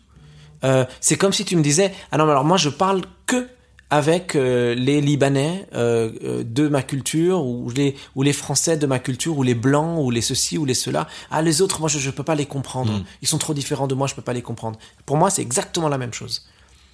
[0.63, 3.47] Euh, c'est comme si tu me disais, ah non, mais alors moi je parle que
[3.89, 8.85] avec euh, les Libanais euh, euh, de ma culture, ou les, ou les Français de
[8.85, 11.07] ma culture, ou les Blancs, ou les ceci, ou les cela.
[11.31, 12.93] Ah, les autres, moi je ne peux pas les comprendre.
[12.93, 13.03] Mm.
[13.23, 14.77] Ils sont trop différents de moi, je peux pas les comprendre.
[15.05, 16.45] Pour moi, c'est exactement la même chose.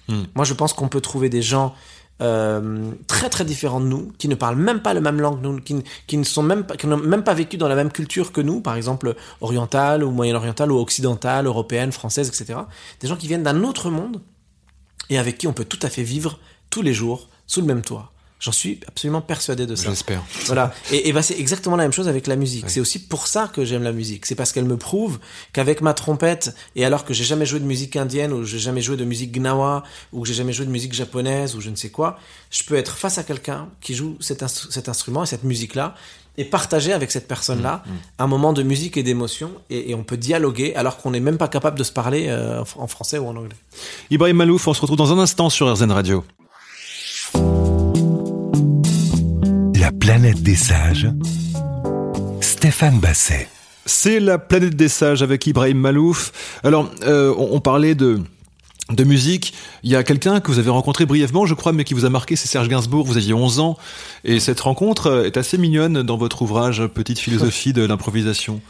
[0.08, 0.22] Mm.
[0.34, 1.74] Moi, je pense qu'on peut trouver des gens
[2.22, 5.60] euh, très très différents de nous, qui ne parlent même pas la même langue, nous,
[5.60, 7.92] qui, ne- qui ne sont même pas, qui n'ont même pas vécu dans la même
[7.92, 12.58] culture que nous, par exemple orientale ou moyen-orientale ou occidentale, européenne, française, etc.
[13.00, 14.22] Des gens qui viennent d'un autre monde
[15.10, 16.38] et avec qui on peut tout à fait vivre
[16.70, 18.12] tous les jours sous le même toit.
[18.38, 19.88] J'en suis absolument persuadé de ça.
[19.88, 20.22] J'espère.
[20.44, 20.74] Voilà.
[20.92, 22.68] Et, et ben c'est exactement la même chose avec la musique.
[22.68, 24.26] C'est aussi pour ça que j'aime la musique.
[24.26, 25.18] C'est parce qu'elle me prouve
[25.54, 28.82] qu'avec ma trompette, et alors que j'ai jamais joué de musique indienne, ou j'ai jamais
[28.82, 31.76] joué de musique gnawa, ou que j'ai jamais joué de musique japonaise, ou je ne
[31.76, 32.18] sais quoi,
[32.50, 35.94] je peux être face à quelqu'un qui joue cet, instru- cet instrument et cette musique-là,
[36.36, 37.84] et partager avec cette personne-là
[38.18, 41.38] un moment de musique et d'émotion, et, et on peut dialoguer alors qu'on n'est même
[41.38, 43.56] pas capable de se parler euh, en français ou en anglais.
[44.10, 46.22] Ibrahim Malouf, on se retrouve dans un instant sur RZN Radio.
[49.86, 51.06] La planète des sages.
[52.40, 53.46] Stéphane Basset.
[53.84, 56.32] C'est la planète des sages avec Ibrahim Malouf.
[56.64, 58.18] Alors, euh, on, on parlait de
[58.90, 59.54] de musique.
[59.84, 62.10] Il y a quelqu'un que vous avez rencontré brièvement, je crois, mais qui vous a
[62.10, 63.06] marqué, c'est Serge Gainsbourg.
[63.06, 63.78] Vous aviez 11 ans.
[64.24, 68.60] Et cette rencontre euh, est assez mignonne dans votre ouvrage Petite philosophie de l'improvisation.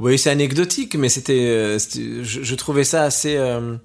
[0.00, 3.76] Oui, c'est anecdotique, mais c'était, euh, je, je trouvais ça assez, euh,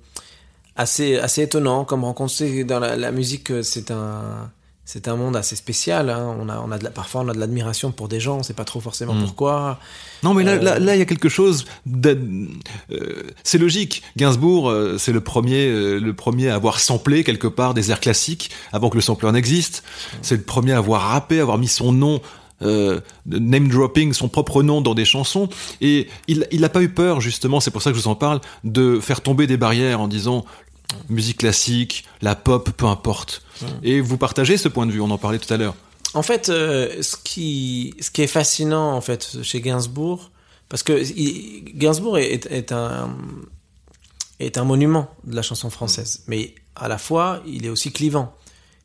[0.75, 2.63] assez, assez étonnant comme rencontre.
[2.63, 4.49] Dans la, la musique, c'est un,
[4.85, 6.09] c'est un monde assez spécial.
[6.11, 6.35] hein.
[6.39, 8.43] On a, on a de la, parfois on a de l'admiration pour des gens, on
[8.43, 9.23] sait pas trop forcément Mm.
[9.23, 9.79] pourquoi.
[10.23, 11.65] Non, mais là, Euh, là, là, il y a quelque chose.
[12.05, 14.03] euh, c'est logique.
[14.17, 17.99] Gainsbourg, euh, c'est le premier, euh, le premier à avoir samplé quelque part des airs
[17.99, 19.83] classiques avant que le sampler n'existe.
[20.21, 22.21] C'est le premier à avoir rappé, à avoir mis son nom.
[23.25, 25.49] Name dropping son propre nom dans des chansons
[25.81, 28.15] et il il n'a pas eu peur justement c'est pour ça que je vous en
[28.15, 30.45] parle de faire tomber des barrières en disant
[31.09, 33.41] musique classique la pop peu importe.
[33.83, 35.75] Et vous partagez ce point de vue on en parlait tout à l'heure.
[36.13, 40.31] En fait, euh, ce qui, ce qui est fascinant en fait chez Gainsbourg,
[40.69, 43.15] parce que il- Gainsbourg est, un
[44.39, 48.33] est un monument de la chanson française, mais à la fois il est aussi clivant.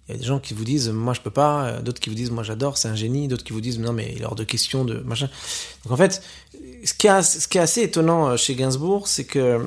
[0.08, 2.08] Il y a des gens qui vous disent moi je peux pas, euh, d'autres qui
[2.08, 4.24] vous disent moi j'adore, c'est un génie, d'autres qui vous disent non mais il est
[4.24, 5.28] hors de question de machin.
[5.84, 6.22] Donc en fait,
[6.84, 9.64] ce qui, est, ce qui est assez étonnant euh, chez Gainsbourg, c'est que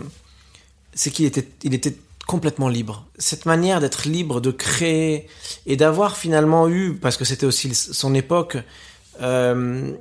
[0.93, 1.95] c'est qu'il était, il était
[2.27, 3.05] complètement libre.
[3.17, 5.27] Cette manière d'être libre, de créer
[5.65, 8.57] et d'avoir finalement eu, parce que c'était aussi son époque,
[9.21, 9.91] euh,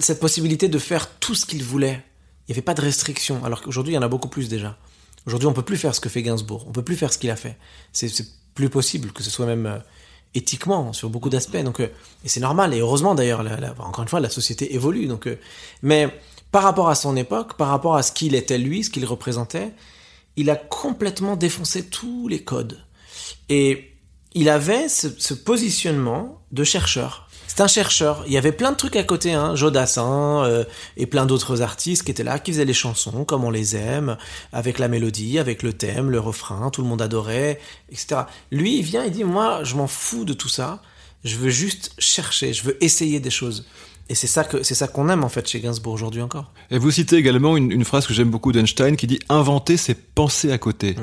[0.00, 2.02] cette possibilité de faire tout ce qu'il voulait.
[2.46, 4.76] Il n'y avait pas de restriction, alors qu'aujourd'hui il y en a beaucoup plus déjà.
[5.26, 7.30] Aujourd'hui on peut plus faire ce que fait Gainsbourg, on peut plus faire ce qu'il
[7.30, 7.56] a fait.
[7.92, 8.10] C'est
[8.54, 9.78] plus possible que ce soit même euh,
[10.34, 11.62] éthiquement sur beaucoup d'aspects.
[11.62, 11.88] Donc euh,
[12.24, 13.44] et c'est normal et heureusement d'ailleurs.
[13.78, 15.06] encore une fois la société évolue.
[15.06, 15.28] Donc
[15.82, 16.08] mais
[16.52, 19.72] par rapport à son époque, par rapport à ce qu'il était lui, ce qu'il représentait,
[20.36, 22.80] il a complètement défoncé tous les codes.
[23.48, 23.92] Et
[24.34, 27.28] il avait ce, positionnement de chercheur.
[27.46, 28.24] C'est un chercheur.
[28.26, 30.64] Il y avait plein de trucs à côté, hein, Jodassin euh,
[30.96, 34.16] et plein d'autres artistes qui étaient là, qui faisaient les chansons comme on les aime,
[34.52, 38.22] avec la mélodie, avec le thème, le refrain, tout le monde adorait, etc.
[38.50, 40.82] Lui, il vient, il dit, moi, je m'en fous de tout ça.
[41.22, 43.64] Je veux juste chercher, je veux essayer des choses.
[44.10, 46.52] Et c'est ça que c'est ça qu'on aime en fait chez Gainsbourg aujourd'hui encore.
[46.70, 49.94] Et vous citez également une, une phrase que j'aime beaucoup d'Einstein qui dit inventer, c'est
[49.94, 50.94] penser à côté.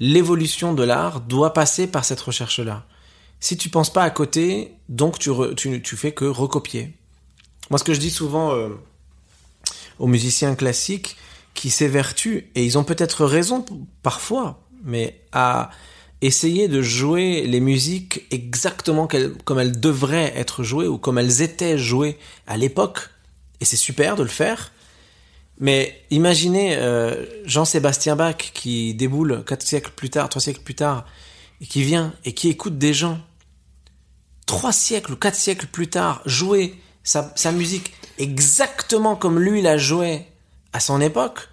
[0.00, 2.84] l'évolution de l'art doit passer par cette recherche-là.
[3.38, 6.96] Si tu penses pas à côté, donc tu, re- tu, tu fais que recopier.
[7.70, 8.70] Moi, ce que je dis souvent euh,
[10.00, 11.16] aux musiciens classiques
[11.54, 13.64] qui s'évertuent, et ils ont peut-être raison
[14.02, 15.70] parfois, mais à
[16.22, 19.08] essayer de jouer les musiques exactement
[19.44, 23.10] comme elles devraient être jouées ou comme elles étaient jouées à l'époque.
[23.60, 24.72] Et c'est super de le faire.
[25.58, 31.04] Mais imaginez euh, Jean-Sébastien Bach qui déboule quatre siècles plus tard, trois siècles plus tard,
[31.60, 33.20] et qui vient et qui écoute des gens
[34.46, 39.76] trois siècles ou quatre siècles plus tard jouer sa, sa musique exactement comme lui la
[39.76, 40.26] jouait
[40.72, 41.48] à son époque.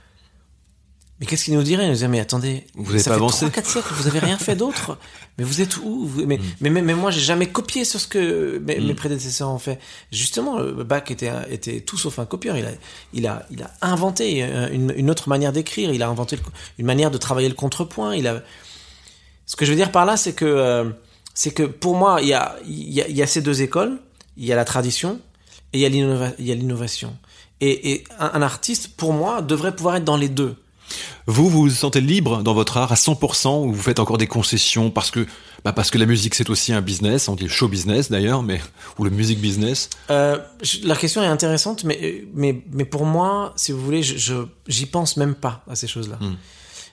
[1.20, 3.22] Mais qu'est-ce qu'il nous dirait Il nous dirait, mais attendez, vous avez ça pas fait
[3.22, 4.98] avancé 3-4 siècles, vous avez rien fait d'autre.
[5.38, 6.42] Mais vous êtes où Vous- mais, Mm.
[6.62, 9.80] mais, mais, mais moi, j'ai jamais copié sur ce que mes, mes prédécesseurs ont fait.
[10.12, 12.58] Justement, euh, Bach était, était tout sauf un copieur.
[12.58, 12.72] Il a,
[13.14, 15.94] il a, il a inventé euh, une, une autre manière d'écrire.
[15.94, 16.42] Il a inventé le-
[16.78, 18.16] une manière de travailler le contrepoint.
[18.16, 18.42] Il a...
[19.46, 20.90] Ce que je veux dire par là, c'est que, euh,
[21.34, 23.62] c'est que pour moi, il y a, il y, a, il y a ces deux
[23.62, 23.98] écoles.
[24.36, 25.20] Il y a la tradition
[25.74, 27.16] et il y a l'innova- il y a l'innovation.
[27.62, 30.56] Et, et un, un artiste, pour moi, devrait pouvoir être dans les deux.
[31.28, 34.28] Vous, vous vous sentez libre dans votre art à 100% ou vous faites encore des
[34.28, 35.26] concessions parce que,
[35.64, 38.44] bah parce que la musique c'est aussi un business, on dit le show business d'ailleurs,
[38.44, 38.62] mais
[38.98, 39.90] ou le music business?
[40.10, 40.38] Euh,
[40.84, 45.18] la question est intéressante, mais, mais, mais pour moi, si vous voulez, je, j'y pense
[45.18, 46.18] même pas à ces choses-là.
[46.20, 46.36] Hmm.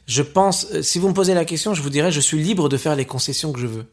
[0.06, 2.68] Je pense, euh, si vous me posez la question, je vous dirais, je suis libre
[2.68, 3.86] de faire les concessions que je veux.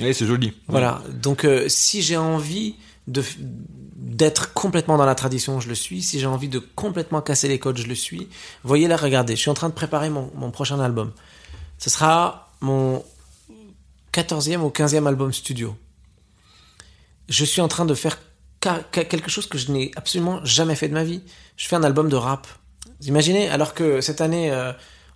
[0.00, 0.52] Oui, c'est joli.
[0.66, 1.02] Voilà.
[1.22, 2.74] Donc, euh, si j'ai envie
[3.06, 3.22] de
[4.08, 6.02] d'être complètement dans la tradition, je le suis.
[6.02, 8.28] Si j'ai envie de complètement casser les codes, je le suis.
[8.64, 11.12] Voyez là, regardez, je suis en train de préparer mon, prochain album.
[11.76, 13.04] Ce sera mon
[14.14, 15.76] 14e ou 15e album studio.
[17.28, 18.18] Je suis en train de faire
[18.90, 21.22] quelque chose que je n'ai absolument jamais fait de ma vie.
[21.58, 22.46] Je fais un album de rap.
[23.00, 24.72] Vous imaginez, alors que cette année, euh,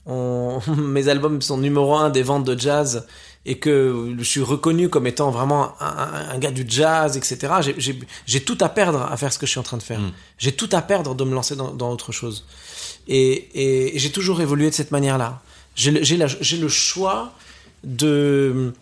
[0.76, 3.06] mes albums sont numéro un des ventes de jazz
[3.44, 7.54] et que je suis reconnu comme étant vraiment un, gars du jazz, etc.
[8.26, 10.00] J'ai- tout à perdre à faire ce que je suis en train de faire.
[10.38, 12.46] J'ai tout à perdre de me lancer dans, dans autre chose.
[13.08, 15.40] Et, et j'ai toujours évolué de cette manière-là.
[15.74, 17.32] J'ai le- choix
[17.84, 18.72] de...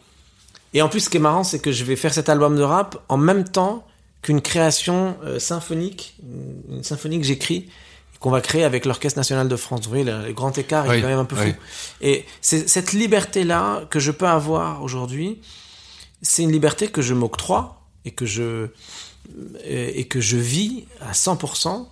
[0.75, 2.63] Et en plus, ce qui est marrant, c'est que je vais faire cet album de
[2.63, 3.87] rap en même temps
[4.23, 7.69] qu'une création euh, symphonique, une une symphonie que j'écris,
[8.21, 9.81] qu'on va créer avec l'Orchestre National de France.
[9.85, 11.53] Vous voyez, le, le grand écart il Oui, est quand même un peu fou.
[12.01, 15.41] Et c'est cette liberté-là que je peux avoir aujourd'hui,
[16.23, 18.69] c'est une liberté que je m'octroie et que je
[19.65, 21.87] et que je vis à 100%.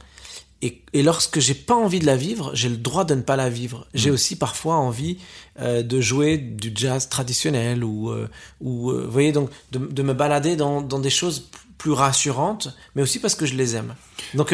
[0.61, 3.37] Et, et lorsque j'ai pas envie de la vivre, j'ai le droit de ne pas
[3.37, 3.87] la vivre.
[3.95, 5.19] J'ai aussi parfois envie
[5.61, 8.29] euh, de jouer du jazz traditionnel ou, euh,
[8.61, 12.75] ou euh, vous voyez, donc de, de me balader dans, dans des choses plus rassurantes,
[12.97, 13.95] mais aussi parce que je les aime.
[14.35, 14.53] Donc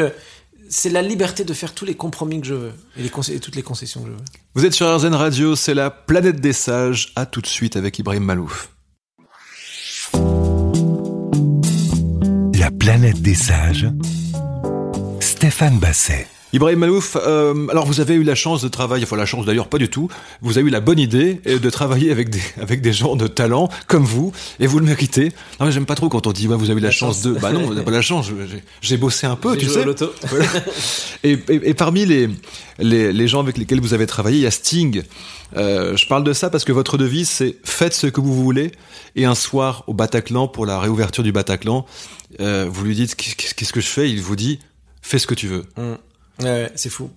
[0.69, 3.41] c'est la liberté de faire tous les compromis que je veux et, les conce- et
[3.41, 4.25] toutes les concessions que je veux.
[4.55, 7.13] Vous êtes sur RZN Radio, c'est la planète des sages.
[7.17, 8.71] À tout de suite avec Ibrahim Malouf.
[12.59, 13.87] La planète des sages.
[15.21, 16.27] Stéphane Basset.
[16.55, 19.69] Ibrahim Malouf, euh, alors vous avez eu la chance de travailler, enfin la chance d'ailleurs
[19.69, 20.09] pas du tout,
[20.41, 23.27] vous avez eu la bonne idée euh, de travailler avec des, avec des gens de
[23.27, 25.33] talent comme vous, et vous le méritez.
[25.61, 27.33] Non mais j'aime pas trop quand on dit ouais, vous avez eu la, chance, de...
[27.33, 28.31] Bah non, vous n'avez pas la chance,
[28.81, 29.85] j'ai- bossé un peu, tu sais.
[30.29, 30.45] Voilà.
[31.25, 32.29] Et, et- et parmi les,
[32.79, 35.03] les, les gens avec lesquels vous avez travaillé, il y a Sting.
[35.57, 38.73] Euh, je parle de ça parce que votre devise, c'est faites ce que vous voulez.
[39.17, 41.87] Et un soir au Bataclan, pour la réouverture du Bataclan,
[42.41, 44.11] euh, vous lui dites Qu'est- qu'est-ce que je fais?
[44.11, 44.59] Il vous dit
[45.03, 45.65] fais ce que tu veux.
[45.77, 45.95] Mm.
[46.41, 47.11] Ouais, c'est fou.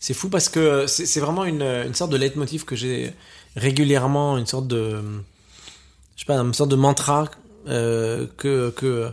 [0.00, 3.14] C'est fou parce que c'est vraiment une, une sorte de leitmotiv que j'ai
[3.56, 5.00] régulièrement, une sorte de,
[6.14, 7.30] je sais pas, une sorte de mantra
[7.68, 9.10] euh, que que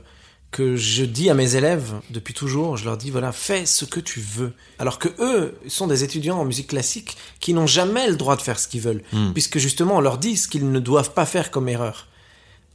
[0.51, 2.75] que je dis à mes élèves depuis toujours.
[2.75, 4.51] Je leur dis voilà, fais ce que tu veux.
[4.79, 8.41] Alors que eux sont des étudiants en musique classique qui n'ont jamais le droit de
[8.41, 9.03] faire ce qu'ils veulent,
[9.33, 12.07] puisque justement on leur dit ce qu'ils ne doivent pas faire comme erreur.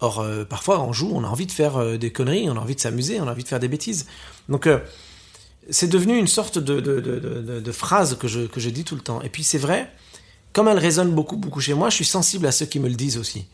[0.01, 2.61] Or, euh, parfois, on joue, on a envie de faire euh, des conneries, on a
[2.61, 4.07] envie de s'amuser, on a envie de faire des bêtises.
[4.51, 4.69] Donc,
[5.71, 8.71] c'est devenu une sorte de, de, de, de- de- de phrase que je, que je
[8.71, 9.21] dis tout le temps.
[9.23, 9.91] Et puis, c'est vrai,
[10.53, 12.95] comme elle résonne beaucoup, beaucoup chez moi, je suis sensible à ceux qui me le
[12.95, 13.47] disent aussi.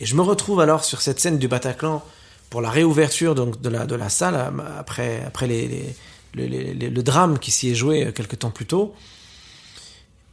[0.00, 2.02] Et je me retrouve alors sur cette scène du Bataclan
[2.50, 5.94] pour la réouverture donc, de, la, de la salle après, après les, les-
[6.34, 8.94] le- les- les- le drame qui s'y est joué euh, quelques temps plus tôt.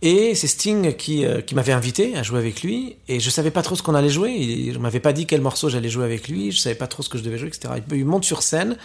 [0.02, 3.52] Et c'est Sting qui, euh, qui m'avait invité à jouer avec lui, et je savais
[3.52, 4.32] pas trop ce qu'on allait jouer.
[4.32, 7.04] Il, il m'avait pas dit quel morceau j'allais jouer avec lui, je savais pas trop
[7.04, 7.74] ce que je devais jouer, etc.
[7.92, 8.78] Il, il monte sur scène,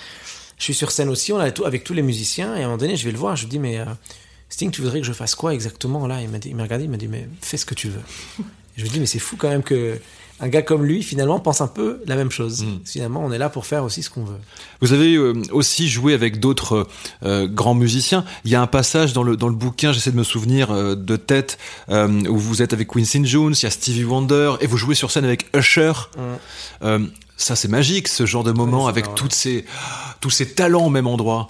[0.59, 2.67] je suis sur scène aussi, on est tout, avec tous les musiciens, et à un
[2.67, 3.85] moment donné, je vais le voir, je lui dis, mais euh,
[4.49, 6.21] Sting, tu voudrais que je fasse quoi exactement là?
[6.23, 8.03] Il m'a regardé, il m'a dit, mais fais ce que tu veux.
[8.41, 8.45] Et
[8.79, 9.99] je lui dis, mais c'est fou quand même que
[10.41, 12.67] un gars comme lui, finalement, pense un peu la même chose.
[12.85, 14.39] Finalement, on est là pour faire aussi ce qu'on veut.
[14.81, 16.89] Vous avez euh, aussi joué avec d'autres
[17.23, 18.25] euh, grands musiciens.
[18.45, 20.97] Il y a un passage dans le, dans le bouquin, j'essaie de me souvenir euh,
[20.97, 21.57] de tête,
[21.89, 25.13] où vous êtes avec Quincy Jones, il y a Stevie Wonder, et vous jouez sur
[25.13, 25.93] scène avec Usher.
[26.83, 26.99] Euh,
[27.37, 29.15] ça, c'est magique, ce genre de moment, avec marrant.
[29.17, 29.65] toutes ces,
[30.21, 31.49] tous ces talents au même endroit.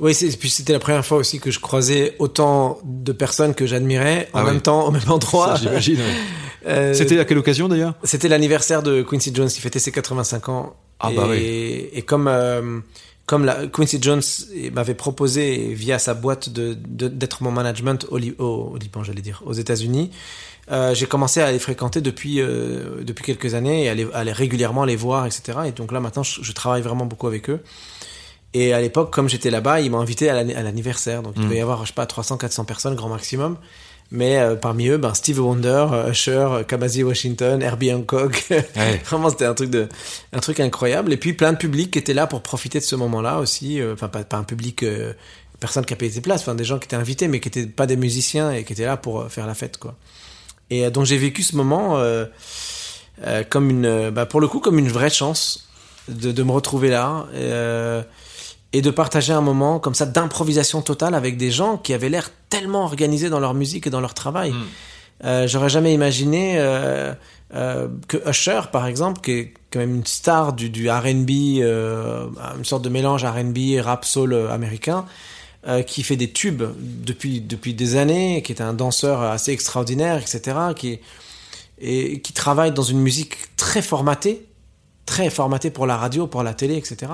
[0.00, 4.28] Oui, puis c'était la première fois aussi que je croisais autant de personnes que j'admirais
[4.32, 4.50] en Ah oui.
[4.52, 5.56] même temps, au même endroit.
[5.56, 5.98] Ça, J'imagine.
[5.98, 6.04] ouais.
[6.66, 7.92] Euh, C'était à quelle occasion d'ailleurs?
[8.04, 10.74] C'était l'anniversaire de Quincy Jones, il fêtait ses 85 ans.
[10.98, 11.36] Ah et, bah oui.
[11.92, 12.80] Et comme, euh,
[13.26, 14.22] comme la, Quincy Jones
[14.72, 19.22] m'avait proposé via sa boîte de, de- d'être mon management au, au, au Liban, j'allais
[19.22, 20.10] dire, aux États-Unis,
[20.70, 24.24] euh, j'ai commencé à les fréquenter depuis, euh, depuis quelques années et à, les, à
[24.24, 25.58] les régulièrement les voir, etc.
[25.66, 27.60] Et donc là maintenant, je, je travaille vraiment beaucoup avec eux.
[28.56, 31.22] Et à l'époque, comme j'étais là-bas, ils m'ont invité à l'anni- à l'anniversaire.
[31.22, 31.44] Donc il Mm.
[31.46, 33.56] devait y avoir, je sais pas, 300, 400 personnes, grand maximum.
[34.10, 38.44] Mais euh, parmi eux, ben, Steve Wonder, euh, Usher, Kamasi Washington, Herbie Hancock.
[38.50, 39.00] Ouais.
[39.04, 39.88] Vraiment, c'était un truc de,
[40.32, 41.12] un truc incroyable.
[41.12, 43.80] Et puis plein de publics qui étaient là pour profiter de ce moment-là aussi.
[43.80, 45.12] Euh, Enfin, pas, pas un public, euh,
[45.60, 46.42] personne qui a payé ses places.
[46.42, 48.84] Enfin, des gens qui étaient invités, mais qui étaient pas des musiciens et qui étaient
[48.84, 49.94] là pour faire la fête, quoi.
[50.70, 52.24] Et donc j'ai vécu ce moment euh,
[53.50, 55.68] comme une, bah, pour le coup, comme une vraie chance
[56.08, 57.26] de, de me retrouver là.
[58.74, 62.30] Et de partager un moment comme ça d'improvisation totale avec des gens qui avaient l'air
[62.50, 64.50] tellement organisés dans leur musique et dans leur travail.
[64.50, 64.64] Mm.
[65.24, 67.14] Euh, J'aurais jamais imaginé euh,
[67.54, 72.64] euh, que Usher, par exemple, qui est quand même une star du, du R&B, une
[72.64, 75.06] sorte de mélange R&B et rap soul américain,
[75.86, 80.58] qui fait des tubes depuis depuis des années, qui est un danseur assez extraordinaire, etc.,
[80.76, 80.98] qui
[81.80, 84.46] et qui travaille dans une musique très formatée,
[85.14, 87.12] très formatée pour la radio, pour la télé, etc.,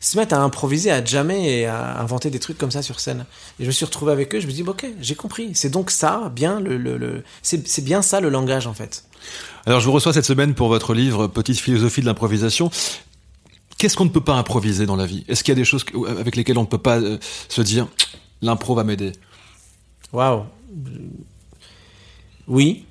[0.00, 3.24] se mettent à improviser, à jammer et à inventer des trucs comme ça sur scène.
[3.60, 5.52] Et je me suis retrouvé avec eux, je me dis, ok, j'ai compris.
[5.54, 9.04] C'est donc ça, bien, le, le, le- c'est bien ça le langage, en fait.
[9.64, 12.68] Alors, je vous reçois cette semaine pour votre livre Petite philosophie de l'improvisation.
[13.78, 15.24] Qu'est-ce qu'on ne peut pas improviser dans la vie?
[15.28, 17.16] Est-ce qu'il y a des choses avec lesquelles on ne peut pas euh,
[17.48, 17.86] se dire
[18.42, 19.12] l'impro va m'aider?
[20.12, 20.46] Waouh.
[22.48, 22.84] Oui,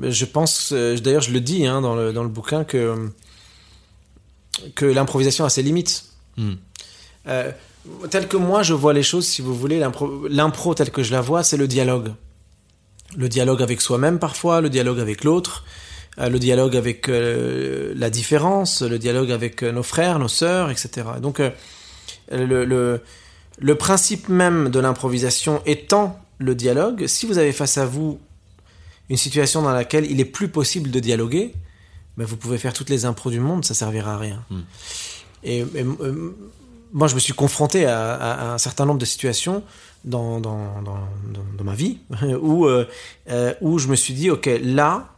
[0.00, 3.10] je pense, euh, d'ailleurs, je le dis hein, dans, le, dans le bouquin que,
[4.74, 6.04] que l'improvisation a ses limites.
[7.26, 7.50] Euh,
[8.10, 9.78] tel que moi je vois les choses, si vous voulez,
[10.28, 12.12] l'impro, tel que je la vois, c'est le dialogue.
[13.16, 15.64] Le dialogue avec soi-même parfois, le dialogue avec l'autre,
[16.18, 21.06] euh, le dialogue avec euh, la différence, le dialogue avec nos frères, nos sœurs, etc.
[21.20, 21.40] Donc
[22.30, 23.00] le, le,
[23.58, 28.18] le principe même de l'improvisation étant le dialogue, si vous avez face à vous
[29.08, 31.54] une situation dans laquelle il est plus possible de dialoguer,
[32.16, 34.42] ben vous pouvez faire toutes les impros du monde, ça servira à rien.
[34.50, 34.60] Hmm.
[35.44, 35.66] Et, et,
[36.00, 36.36] euh,
[36.92, 39.62] moi, je me suis confronté à, à- à un certain nombre de situations
[40.04, 41.98] dans, dans, dans, ma vie
[42.40, 42.88] où, euh,
[43.28, 45.08] euh, où je me suis dit, ok, là,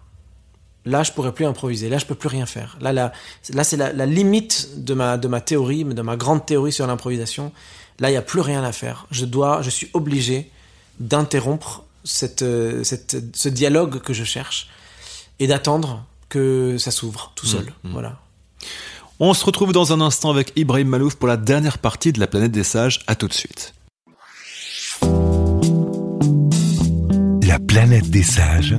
[0.85, 2.79] là, je pourrais plus improviser, là, je peux plus rien faire.
[2.81, 3.13] Là, là,
[3.53, 6.87] là c'est la, la limite de ma, de ma théorie, de ma grande théorie sur
[6.87, 7.53] l'improvisation.
[8.01, 9.07] Là, il n'y a plus rien à faire.
[9.11, 10.51] Je dois, je suis obligé
[11.01, 12.45] d'interrompre cette,
[12.83, 14.69] cette, ce dialogue que je cherche
[15.39, 17.73] et d'attendre que ça s'ouvre tout seul.
[17.85, 17.91] mmh.
[17.93, 18.19] Voilà.
[19.21, 22.27] On se retrouve dans un instant avec Ibrahim Malouf pour la dernière partie de la
[22.27, 23.01] planète des sages.
[23.07, 23.75] À tout de suite.
[27.43, 28.77] La planète des sages.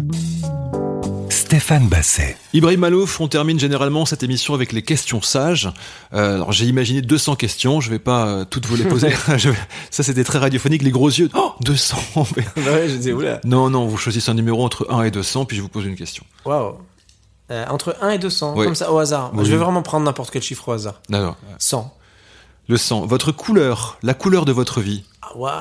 [1.30, 2.38] Stéphane Basset.
[2.54, 5.68] Ibrahim Malouf, on termine généralement cette émission avec les questions sages.
[6.14, 9.10] Euh, alors j'ai imaginé 200 questions, je vais pas euh, toutes vous les poser.
[9.38, 9.50] Je-
[9.90, 11.30] Ça c'était très radiophonique, les gros yeux.
[11.36, 12.44] Oh, 200 ouais,
[12.88, 13.42] je disais, oula.
[13.46, 15.96] Non, non, vous choisissez un numéro entre 1 et 200, puis je vous pose une
[15.96, 16.24] question.
[16.46, 16.76] Waouh.
[17.52, 18.66] Euh, entre 1 et 200, Oui.
[18.66, 19.32] comme ça, au hasard.
[19.34, 19.44] Oui.
[19.46, 21.02] Je vais vraiment prendre n'importe quel chiffre au hasard.
[21.10, 21.36] D'accord.
[21.58, 21.94] 100.
[22.68, 25.04] Le sang, votre couleur, la couleur de votre vie.
[25.24, 25.54] Ah, waouh.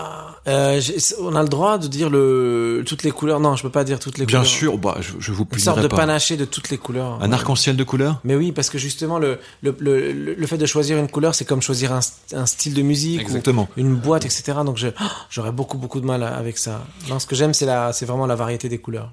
[0.46, 0.78] Euh,
[1.22, 3.40] on a le droit de dire le, toutes les couleurs.
[3.40, 4.52] Non, je peux pas dire toutes les Bien couleurs.
[4.52, 5.96] sûr, bah, je, je vous Une sorte punirai de pas.
[5.96, 7.18] panaché de toutes les couleurs.
[7.22, 7.34] Un Ouais.
[7.34, 8.20] arc-en-ciel de couleurs?
[8.24, 11.46] Mais oui, parce que justement, le, le, le, le fait de choisir une couleur, c'est
[11.46, 12.00] comme choisir un,
[12.34, 13.68] un style de musique Exactement.
[13.78, 14.58] ou une boîte, etc.
[14.62, 16.82] Donc, oh, j'aurais beaucoup, beaucoup de mal avec ça.
[17.08, 17.64] Non, ce que j'aime, c'est
[18.04, 19.12] vraiment la variété des couleurs.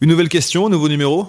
[0.00, 1.28] Une nouvelle question, nouveau numéro?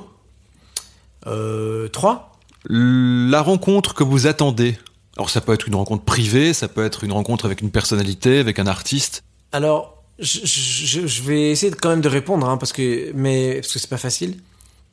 [1.27, 2.31] Euh, 3
[2.69, 4.77] La rencontre que vous attendez.
[5.17, 8.39] Alors ça peut être une rencontre privée, ça peut être une rencontre avec une personnalité,
[8.39, 9.23] avec un artiste.
[9.51, 13.73] Alors, je, je, je vais essayer quand même de répondre, hein, parce que, mais parce
[13.73, 14.37] que c'est pas facile.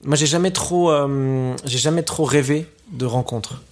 [0.04, 3.62] Moi, j'ai jamais trop, euh, j'ai jamais trop rêvé de rencontres.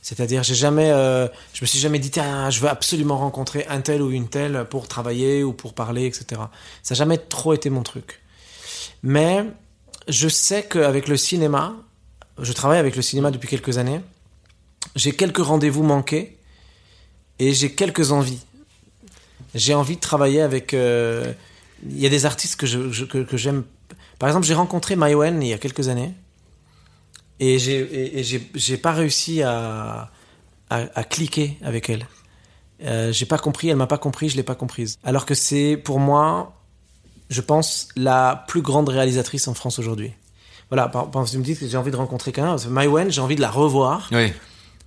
[0.00, 3.80] C'est-à-dire, j'ai jamais, euh, je me suis jamais dit, ah, je veux absolument rencontrer un
[3.80, 6.40] tel ou une telle pour travailler ou pour parler, etc.
[6.82, 8.20] Ça n'a jamais trop été mon truc.
[9.04, 9.44] Mais
[10.08, 11.74] je sais qu'avec le cinéma,
[12.40, 14.00] je travaille avec le cinéma depuis quelques années.
[14.96, 16.38] J'ai quelques rendez-vous manqués
[17.38, 18.40] et j'ai quelques envies
[19.54, 20.74] j'ai envie de travailler avec.
[20.74, 21.32] euh,
[21.84, 23.64] Il y a des artistes que j'aime.
[24.18, 26.14] Par exemple, j'ai rencontré Maïwen il y a quelques années
[27.40, 30.10] et j'ai pas réussi à
[31.10, 32.06] cliquer avec elle.
[32.84, 34.98] Euh, j'ai pas compris, elle m'a pas compris, je l'ai pas comprise.
[35.04, 36.60] Alors que c'est pour moi,
[37.30, 40.12] je pense, la plus grande réalisatrice en France aujourd'hui.
[40.72, 43.36] Voilà, par, si vous me dites que j'ai envie de rencontrer quelqu'un, Maïwen, j'ai envie
[43.36, 44.32] de la revoir Oui.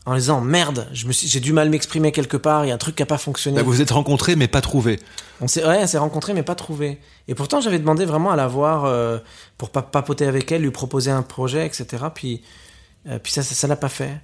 [0.08, 2.74] en disant merde, je me suis, j'ai du mal m'exprimer quelque part, il y a
[2.74, 3.58] un truc qui a pas fonctionné.
[3.58, 5.00] Bah, vous vous êtes rencontrés mais pas trouvés.
[5.42, 6.98] On s'est, ouais, on s'est rencontrés mais pas trouvés.
[7.28, 9.20] Et pourtant, j'avais demandé vraiment à la voir euh,
[9.60, 12.06] pour pa- papoter avec elle, lui proposer un projet, etc.
[12.14, 12.42] Puis,
[13.08, 14.18] euh, puis ça, ça, l'a pas fait.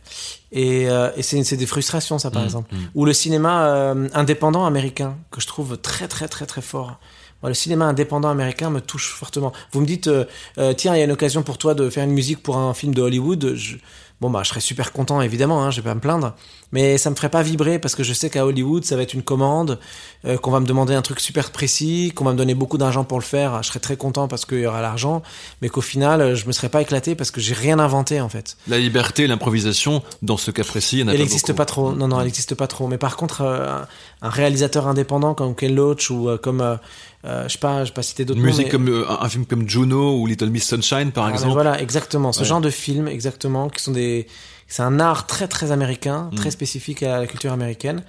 [0.51, 2.75] Et, euh, et c'est, c'est des frustrations, ça, par Mm, exemple.
[2.75, 2.79] mm.
[2.95, 6.99] Ou le cinéma euh, indépendant américain que je trouve très, très, très, très fort.
[7.43, 9.51] Le cinéma indépendant américain me touche fortement.
[9.71, 10.25] Vous me dites, euh,
[10.57, 12.73] euh, tiens, il y a une occasion pour toi de faire une musique pour un
[12.73, 13.53] film de Hollywood.
[13.55, 13.77] Je,
[14.19, 16.33] bon, bah, je serais super content, évidemment, hein, je vais pas me plaindre.
[16.73, 19.13] Mais ça me ferait pas vibrer parce que je sais qu'à Hollywood, ça va être
[19.13, 19.77] une commande,
[20.25, 23.03] euh, qu'on va me demander un truc super précis, qu'on va me donner beaucoup d'argent
[23.03, 23.61] pour le faire.
[23.63, 25.21] Je serais très content parce qu'il y aura l'argent,
[25.61, 28.55] mais qu'au final, je me serais pas éclaté parce que j'ai rien inventé, en fait.
[28.69, 31.57] La liberté, l'improvisation, dans ce cas précis, il y en a Elle pas n'existe beaucoup.
[31.57, 31.91] pas trop.
[31.91, 32.87] Non, non, elle n'existe pas trop.
[32.87, 33.87] Mais par contre, euh, un,
[34.21, 36.77] un réalisateur indépendant comme Ken Loach ou euh, comme,
[37.25, 39.09] euh, je sais pas, je sais pas citer d'autres Une noms, musique mais- comme euh,
[39.09, 41.53] un, un film comme Juno ou Little Miss Sunshine, par Ah, exemple.
[41.53, 42.31] voilà, exactement.
[42.31, 42.45] Ce Ouais.
[42.45, 44.27] genre de films, exactement, qui sont des,
[44.67, 46.35] c'est un art très très américain, Mm.
[46.35, 48.03] très spécifique à la culture américaine.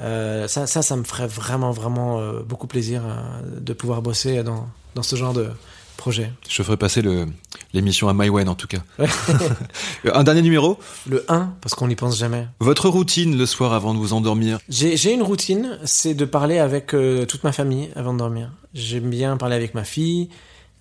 [0.00, 3.02] Euh, ça, ça, ça me ferait vraiment vraiment euh, beaucoup plaisir
[3.60, 5.48] de pouvoir bosser dans dans ce genre de
[5.98, 6.32] projet.
[6.48, 7.02] Je ferai passer
[7.74, 8.78] l'émission à MyWen en tout cas.
[10.14, 10.78] Un dernier numéro?
[11.06, 12.46] Le 1, parce qu'on n'y pense jamais.
[12.60, 14.60] Votre routine le soir avant de vous endormir?
[14.70, 18.52] J'ai une routine, c'est de parler avec euh, toute ma famille avant de dormir.
[18.72, 20.30] J'aime bien parler avec ma fille,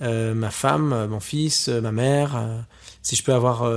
[0.01, 2.39] euh, ma femme, euh, mon fils, ma mère.
[3.01, 3.70] si je peux avoir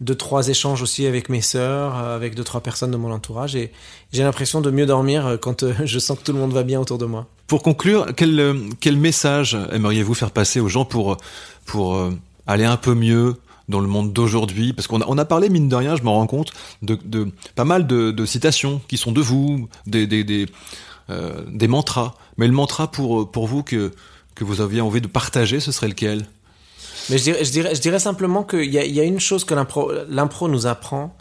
[0.00, 3.72] deux trois échanges aussi avec mes sœurs, avec deux trois personnes de mon entourage, et
[4.12, 6.98] j'ai l'impression de mieux dormir quand je sens que tout le monde va bien autour
[6.98, 7.28] de moi.
[7.52, 11.18] Pour conclure, quel, euh, quel message aimeriez-vous faire passer aux gens pour,
[11.66, 12.10] pour euh,
[12.46, 13.36] aller un peu mieux
[13.68, 14.72] dans le monde d'aujourd'hui?
[14.72, 16.50] Parce qu'on a, on a parlé, mine de rien, je me rends compte,
[16.80, 20.46] de, de pas mal de, citations qui sont de vous, des, des, des,
[21.10, 22.14] euh, mantras.
[22.38, 23.92] Mais le mantra pour, pour vous que,
[24.34, 26.24] que vous aviez envie de partager, ce serait lequel?
[27.10, 30.66] Mais je dirais, je dirais, simplement qu'il y y a une chose que l'impro nous
[30.66, 31.14] apprend,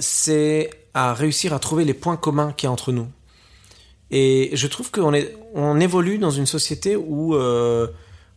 [0.00, 3.08] c'est à réussir à trouver les points communs qu'il y a entre nous.
[4.16, 7.88] Et je trouve qu'on est, on évolue dans une société où, euh,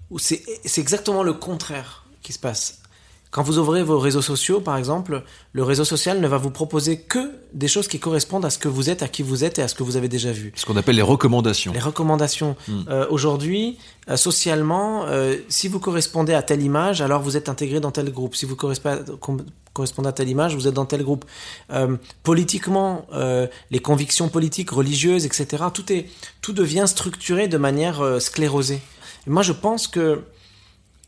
[0.09, 2.81] où c'est c'est exactement le contraire qui se passe.
[3.29, 5.21] Quand vous ouvrez vos réseaux sociaux, par exemple,
[5.51, 8.67] le réseau social ne va vous proposer que des choses qui correspondent à ce que
[8.67, 10.51] vous êtes, à qui vous êtes et à ce que vous avez déjà vu.
[10.55, 11.73] Ce qu'on appelle les recommandations.
[11.73, 12.55] Les recommandations.
[12.67, 12.73] Mm.
[12.89, 13.77] Euh, Aujourd'hui,
[14.09, 18.11] euh, socialement, euh, si vous correspondez à telle image, alors vous êtes intégré dans tel
[18.11, 18.35] groupe.
[18.35, 19.43] Si vous correspondez
[19.77, 21.25] correspondez à telle image, vous êtes dans tel groupe.
[21.71, 26.07] Euh, politiquement, euh, les convictions politiques, religieuses, etc., tout, est,
[26.41, 28.81] tout devient structuré de manière euh, sclérosée.
[29.27, 30.23] Et moi, je pense que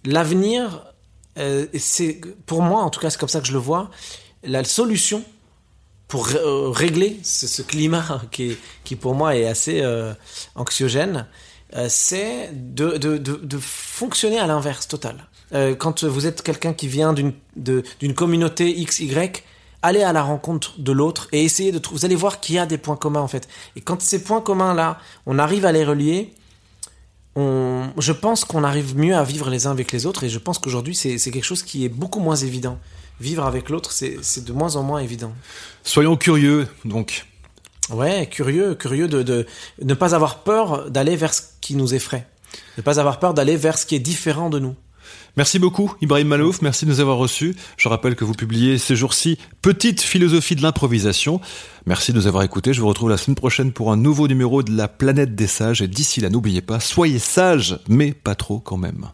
[0.05, 0.85] l'avenir,
[1.77, 3.89] c'est pour moi, en tout cas, c'est comme ça que je le vois,
[4.43, 5.23] la solution
[6.09, 9.81] pour ré- régler ce, climat qui, qui pour moi est assez
[10.55, 11.27] anxiogène,
[11.87, 15.28] c'est de fonctionner à l'inverse total.
[15.53, 19.11] Euh, quand vous êtes quelqu'un qui vient d'une communauté XY,
[19.81, 21.99] allez à la rencontre de l'autre et essayez de trouver.
[21.99, 23.47] Vous allez voir qu'il y a des points communs en fait.
[23.75, 26.33] Et quand ces points communs là, on arrive à les relier,
[27.35, 30.39] on, je pense qu'on arrive mieux à vivre les uns avec les autres et je
[30.39, 32.77] pense qu'aujourd'hui c'est quelque chose qui est beaucoup moins évident.
[33.19, 35.33] Vivre avec l'autre, c'est c'est de moins en moins évident.
[35.83, 37.25] Soyons curieux, donc.
[37.89, 39.45] Ouais, curieux, curieux de, de
[39.81, 42.27] ne pas avoir peur d'aller vers ce qui nous effraie.
[42.77, 44.75] Ne pas avoir peur d'aller vers ce qui est différent de nous.
[45.39, 46.61] Merci beaucoup, Ibrahim Malouf.
[46.61, 47.55] Merci de nous avoir reçus.
[47.77, 51.39] Je rappelle que vous publiez ces jours-ci Petite philosophie de l'improvisation.
[51.85, 52.73] Merci de nous avoir écoutés.
[52.73, 55.81] Je vous retrouve la semaine prochaine pour un nouveau numéro de La planète des sages.
[55.81, 59.05] Et d'ici là, n'oubliez pas, soyez sages, mais pas trop quand même.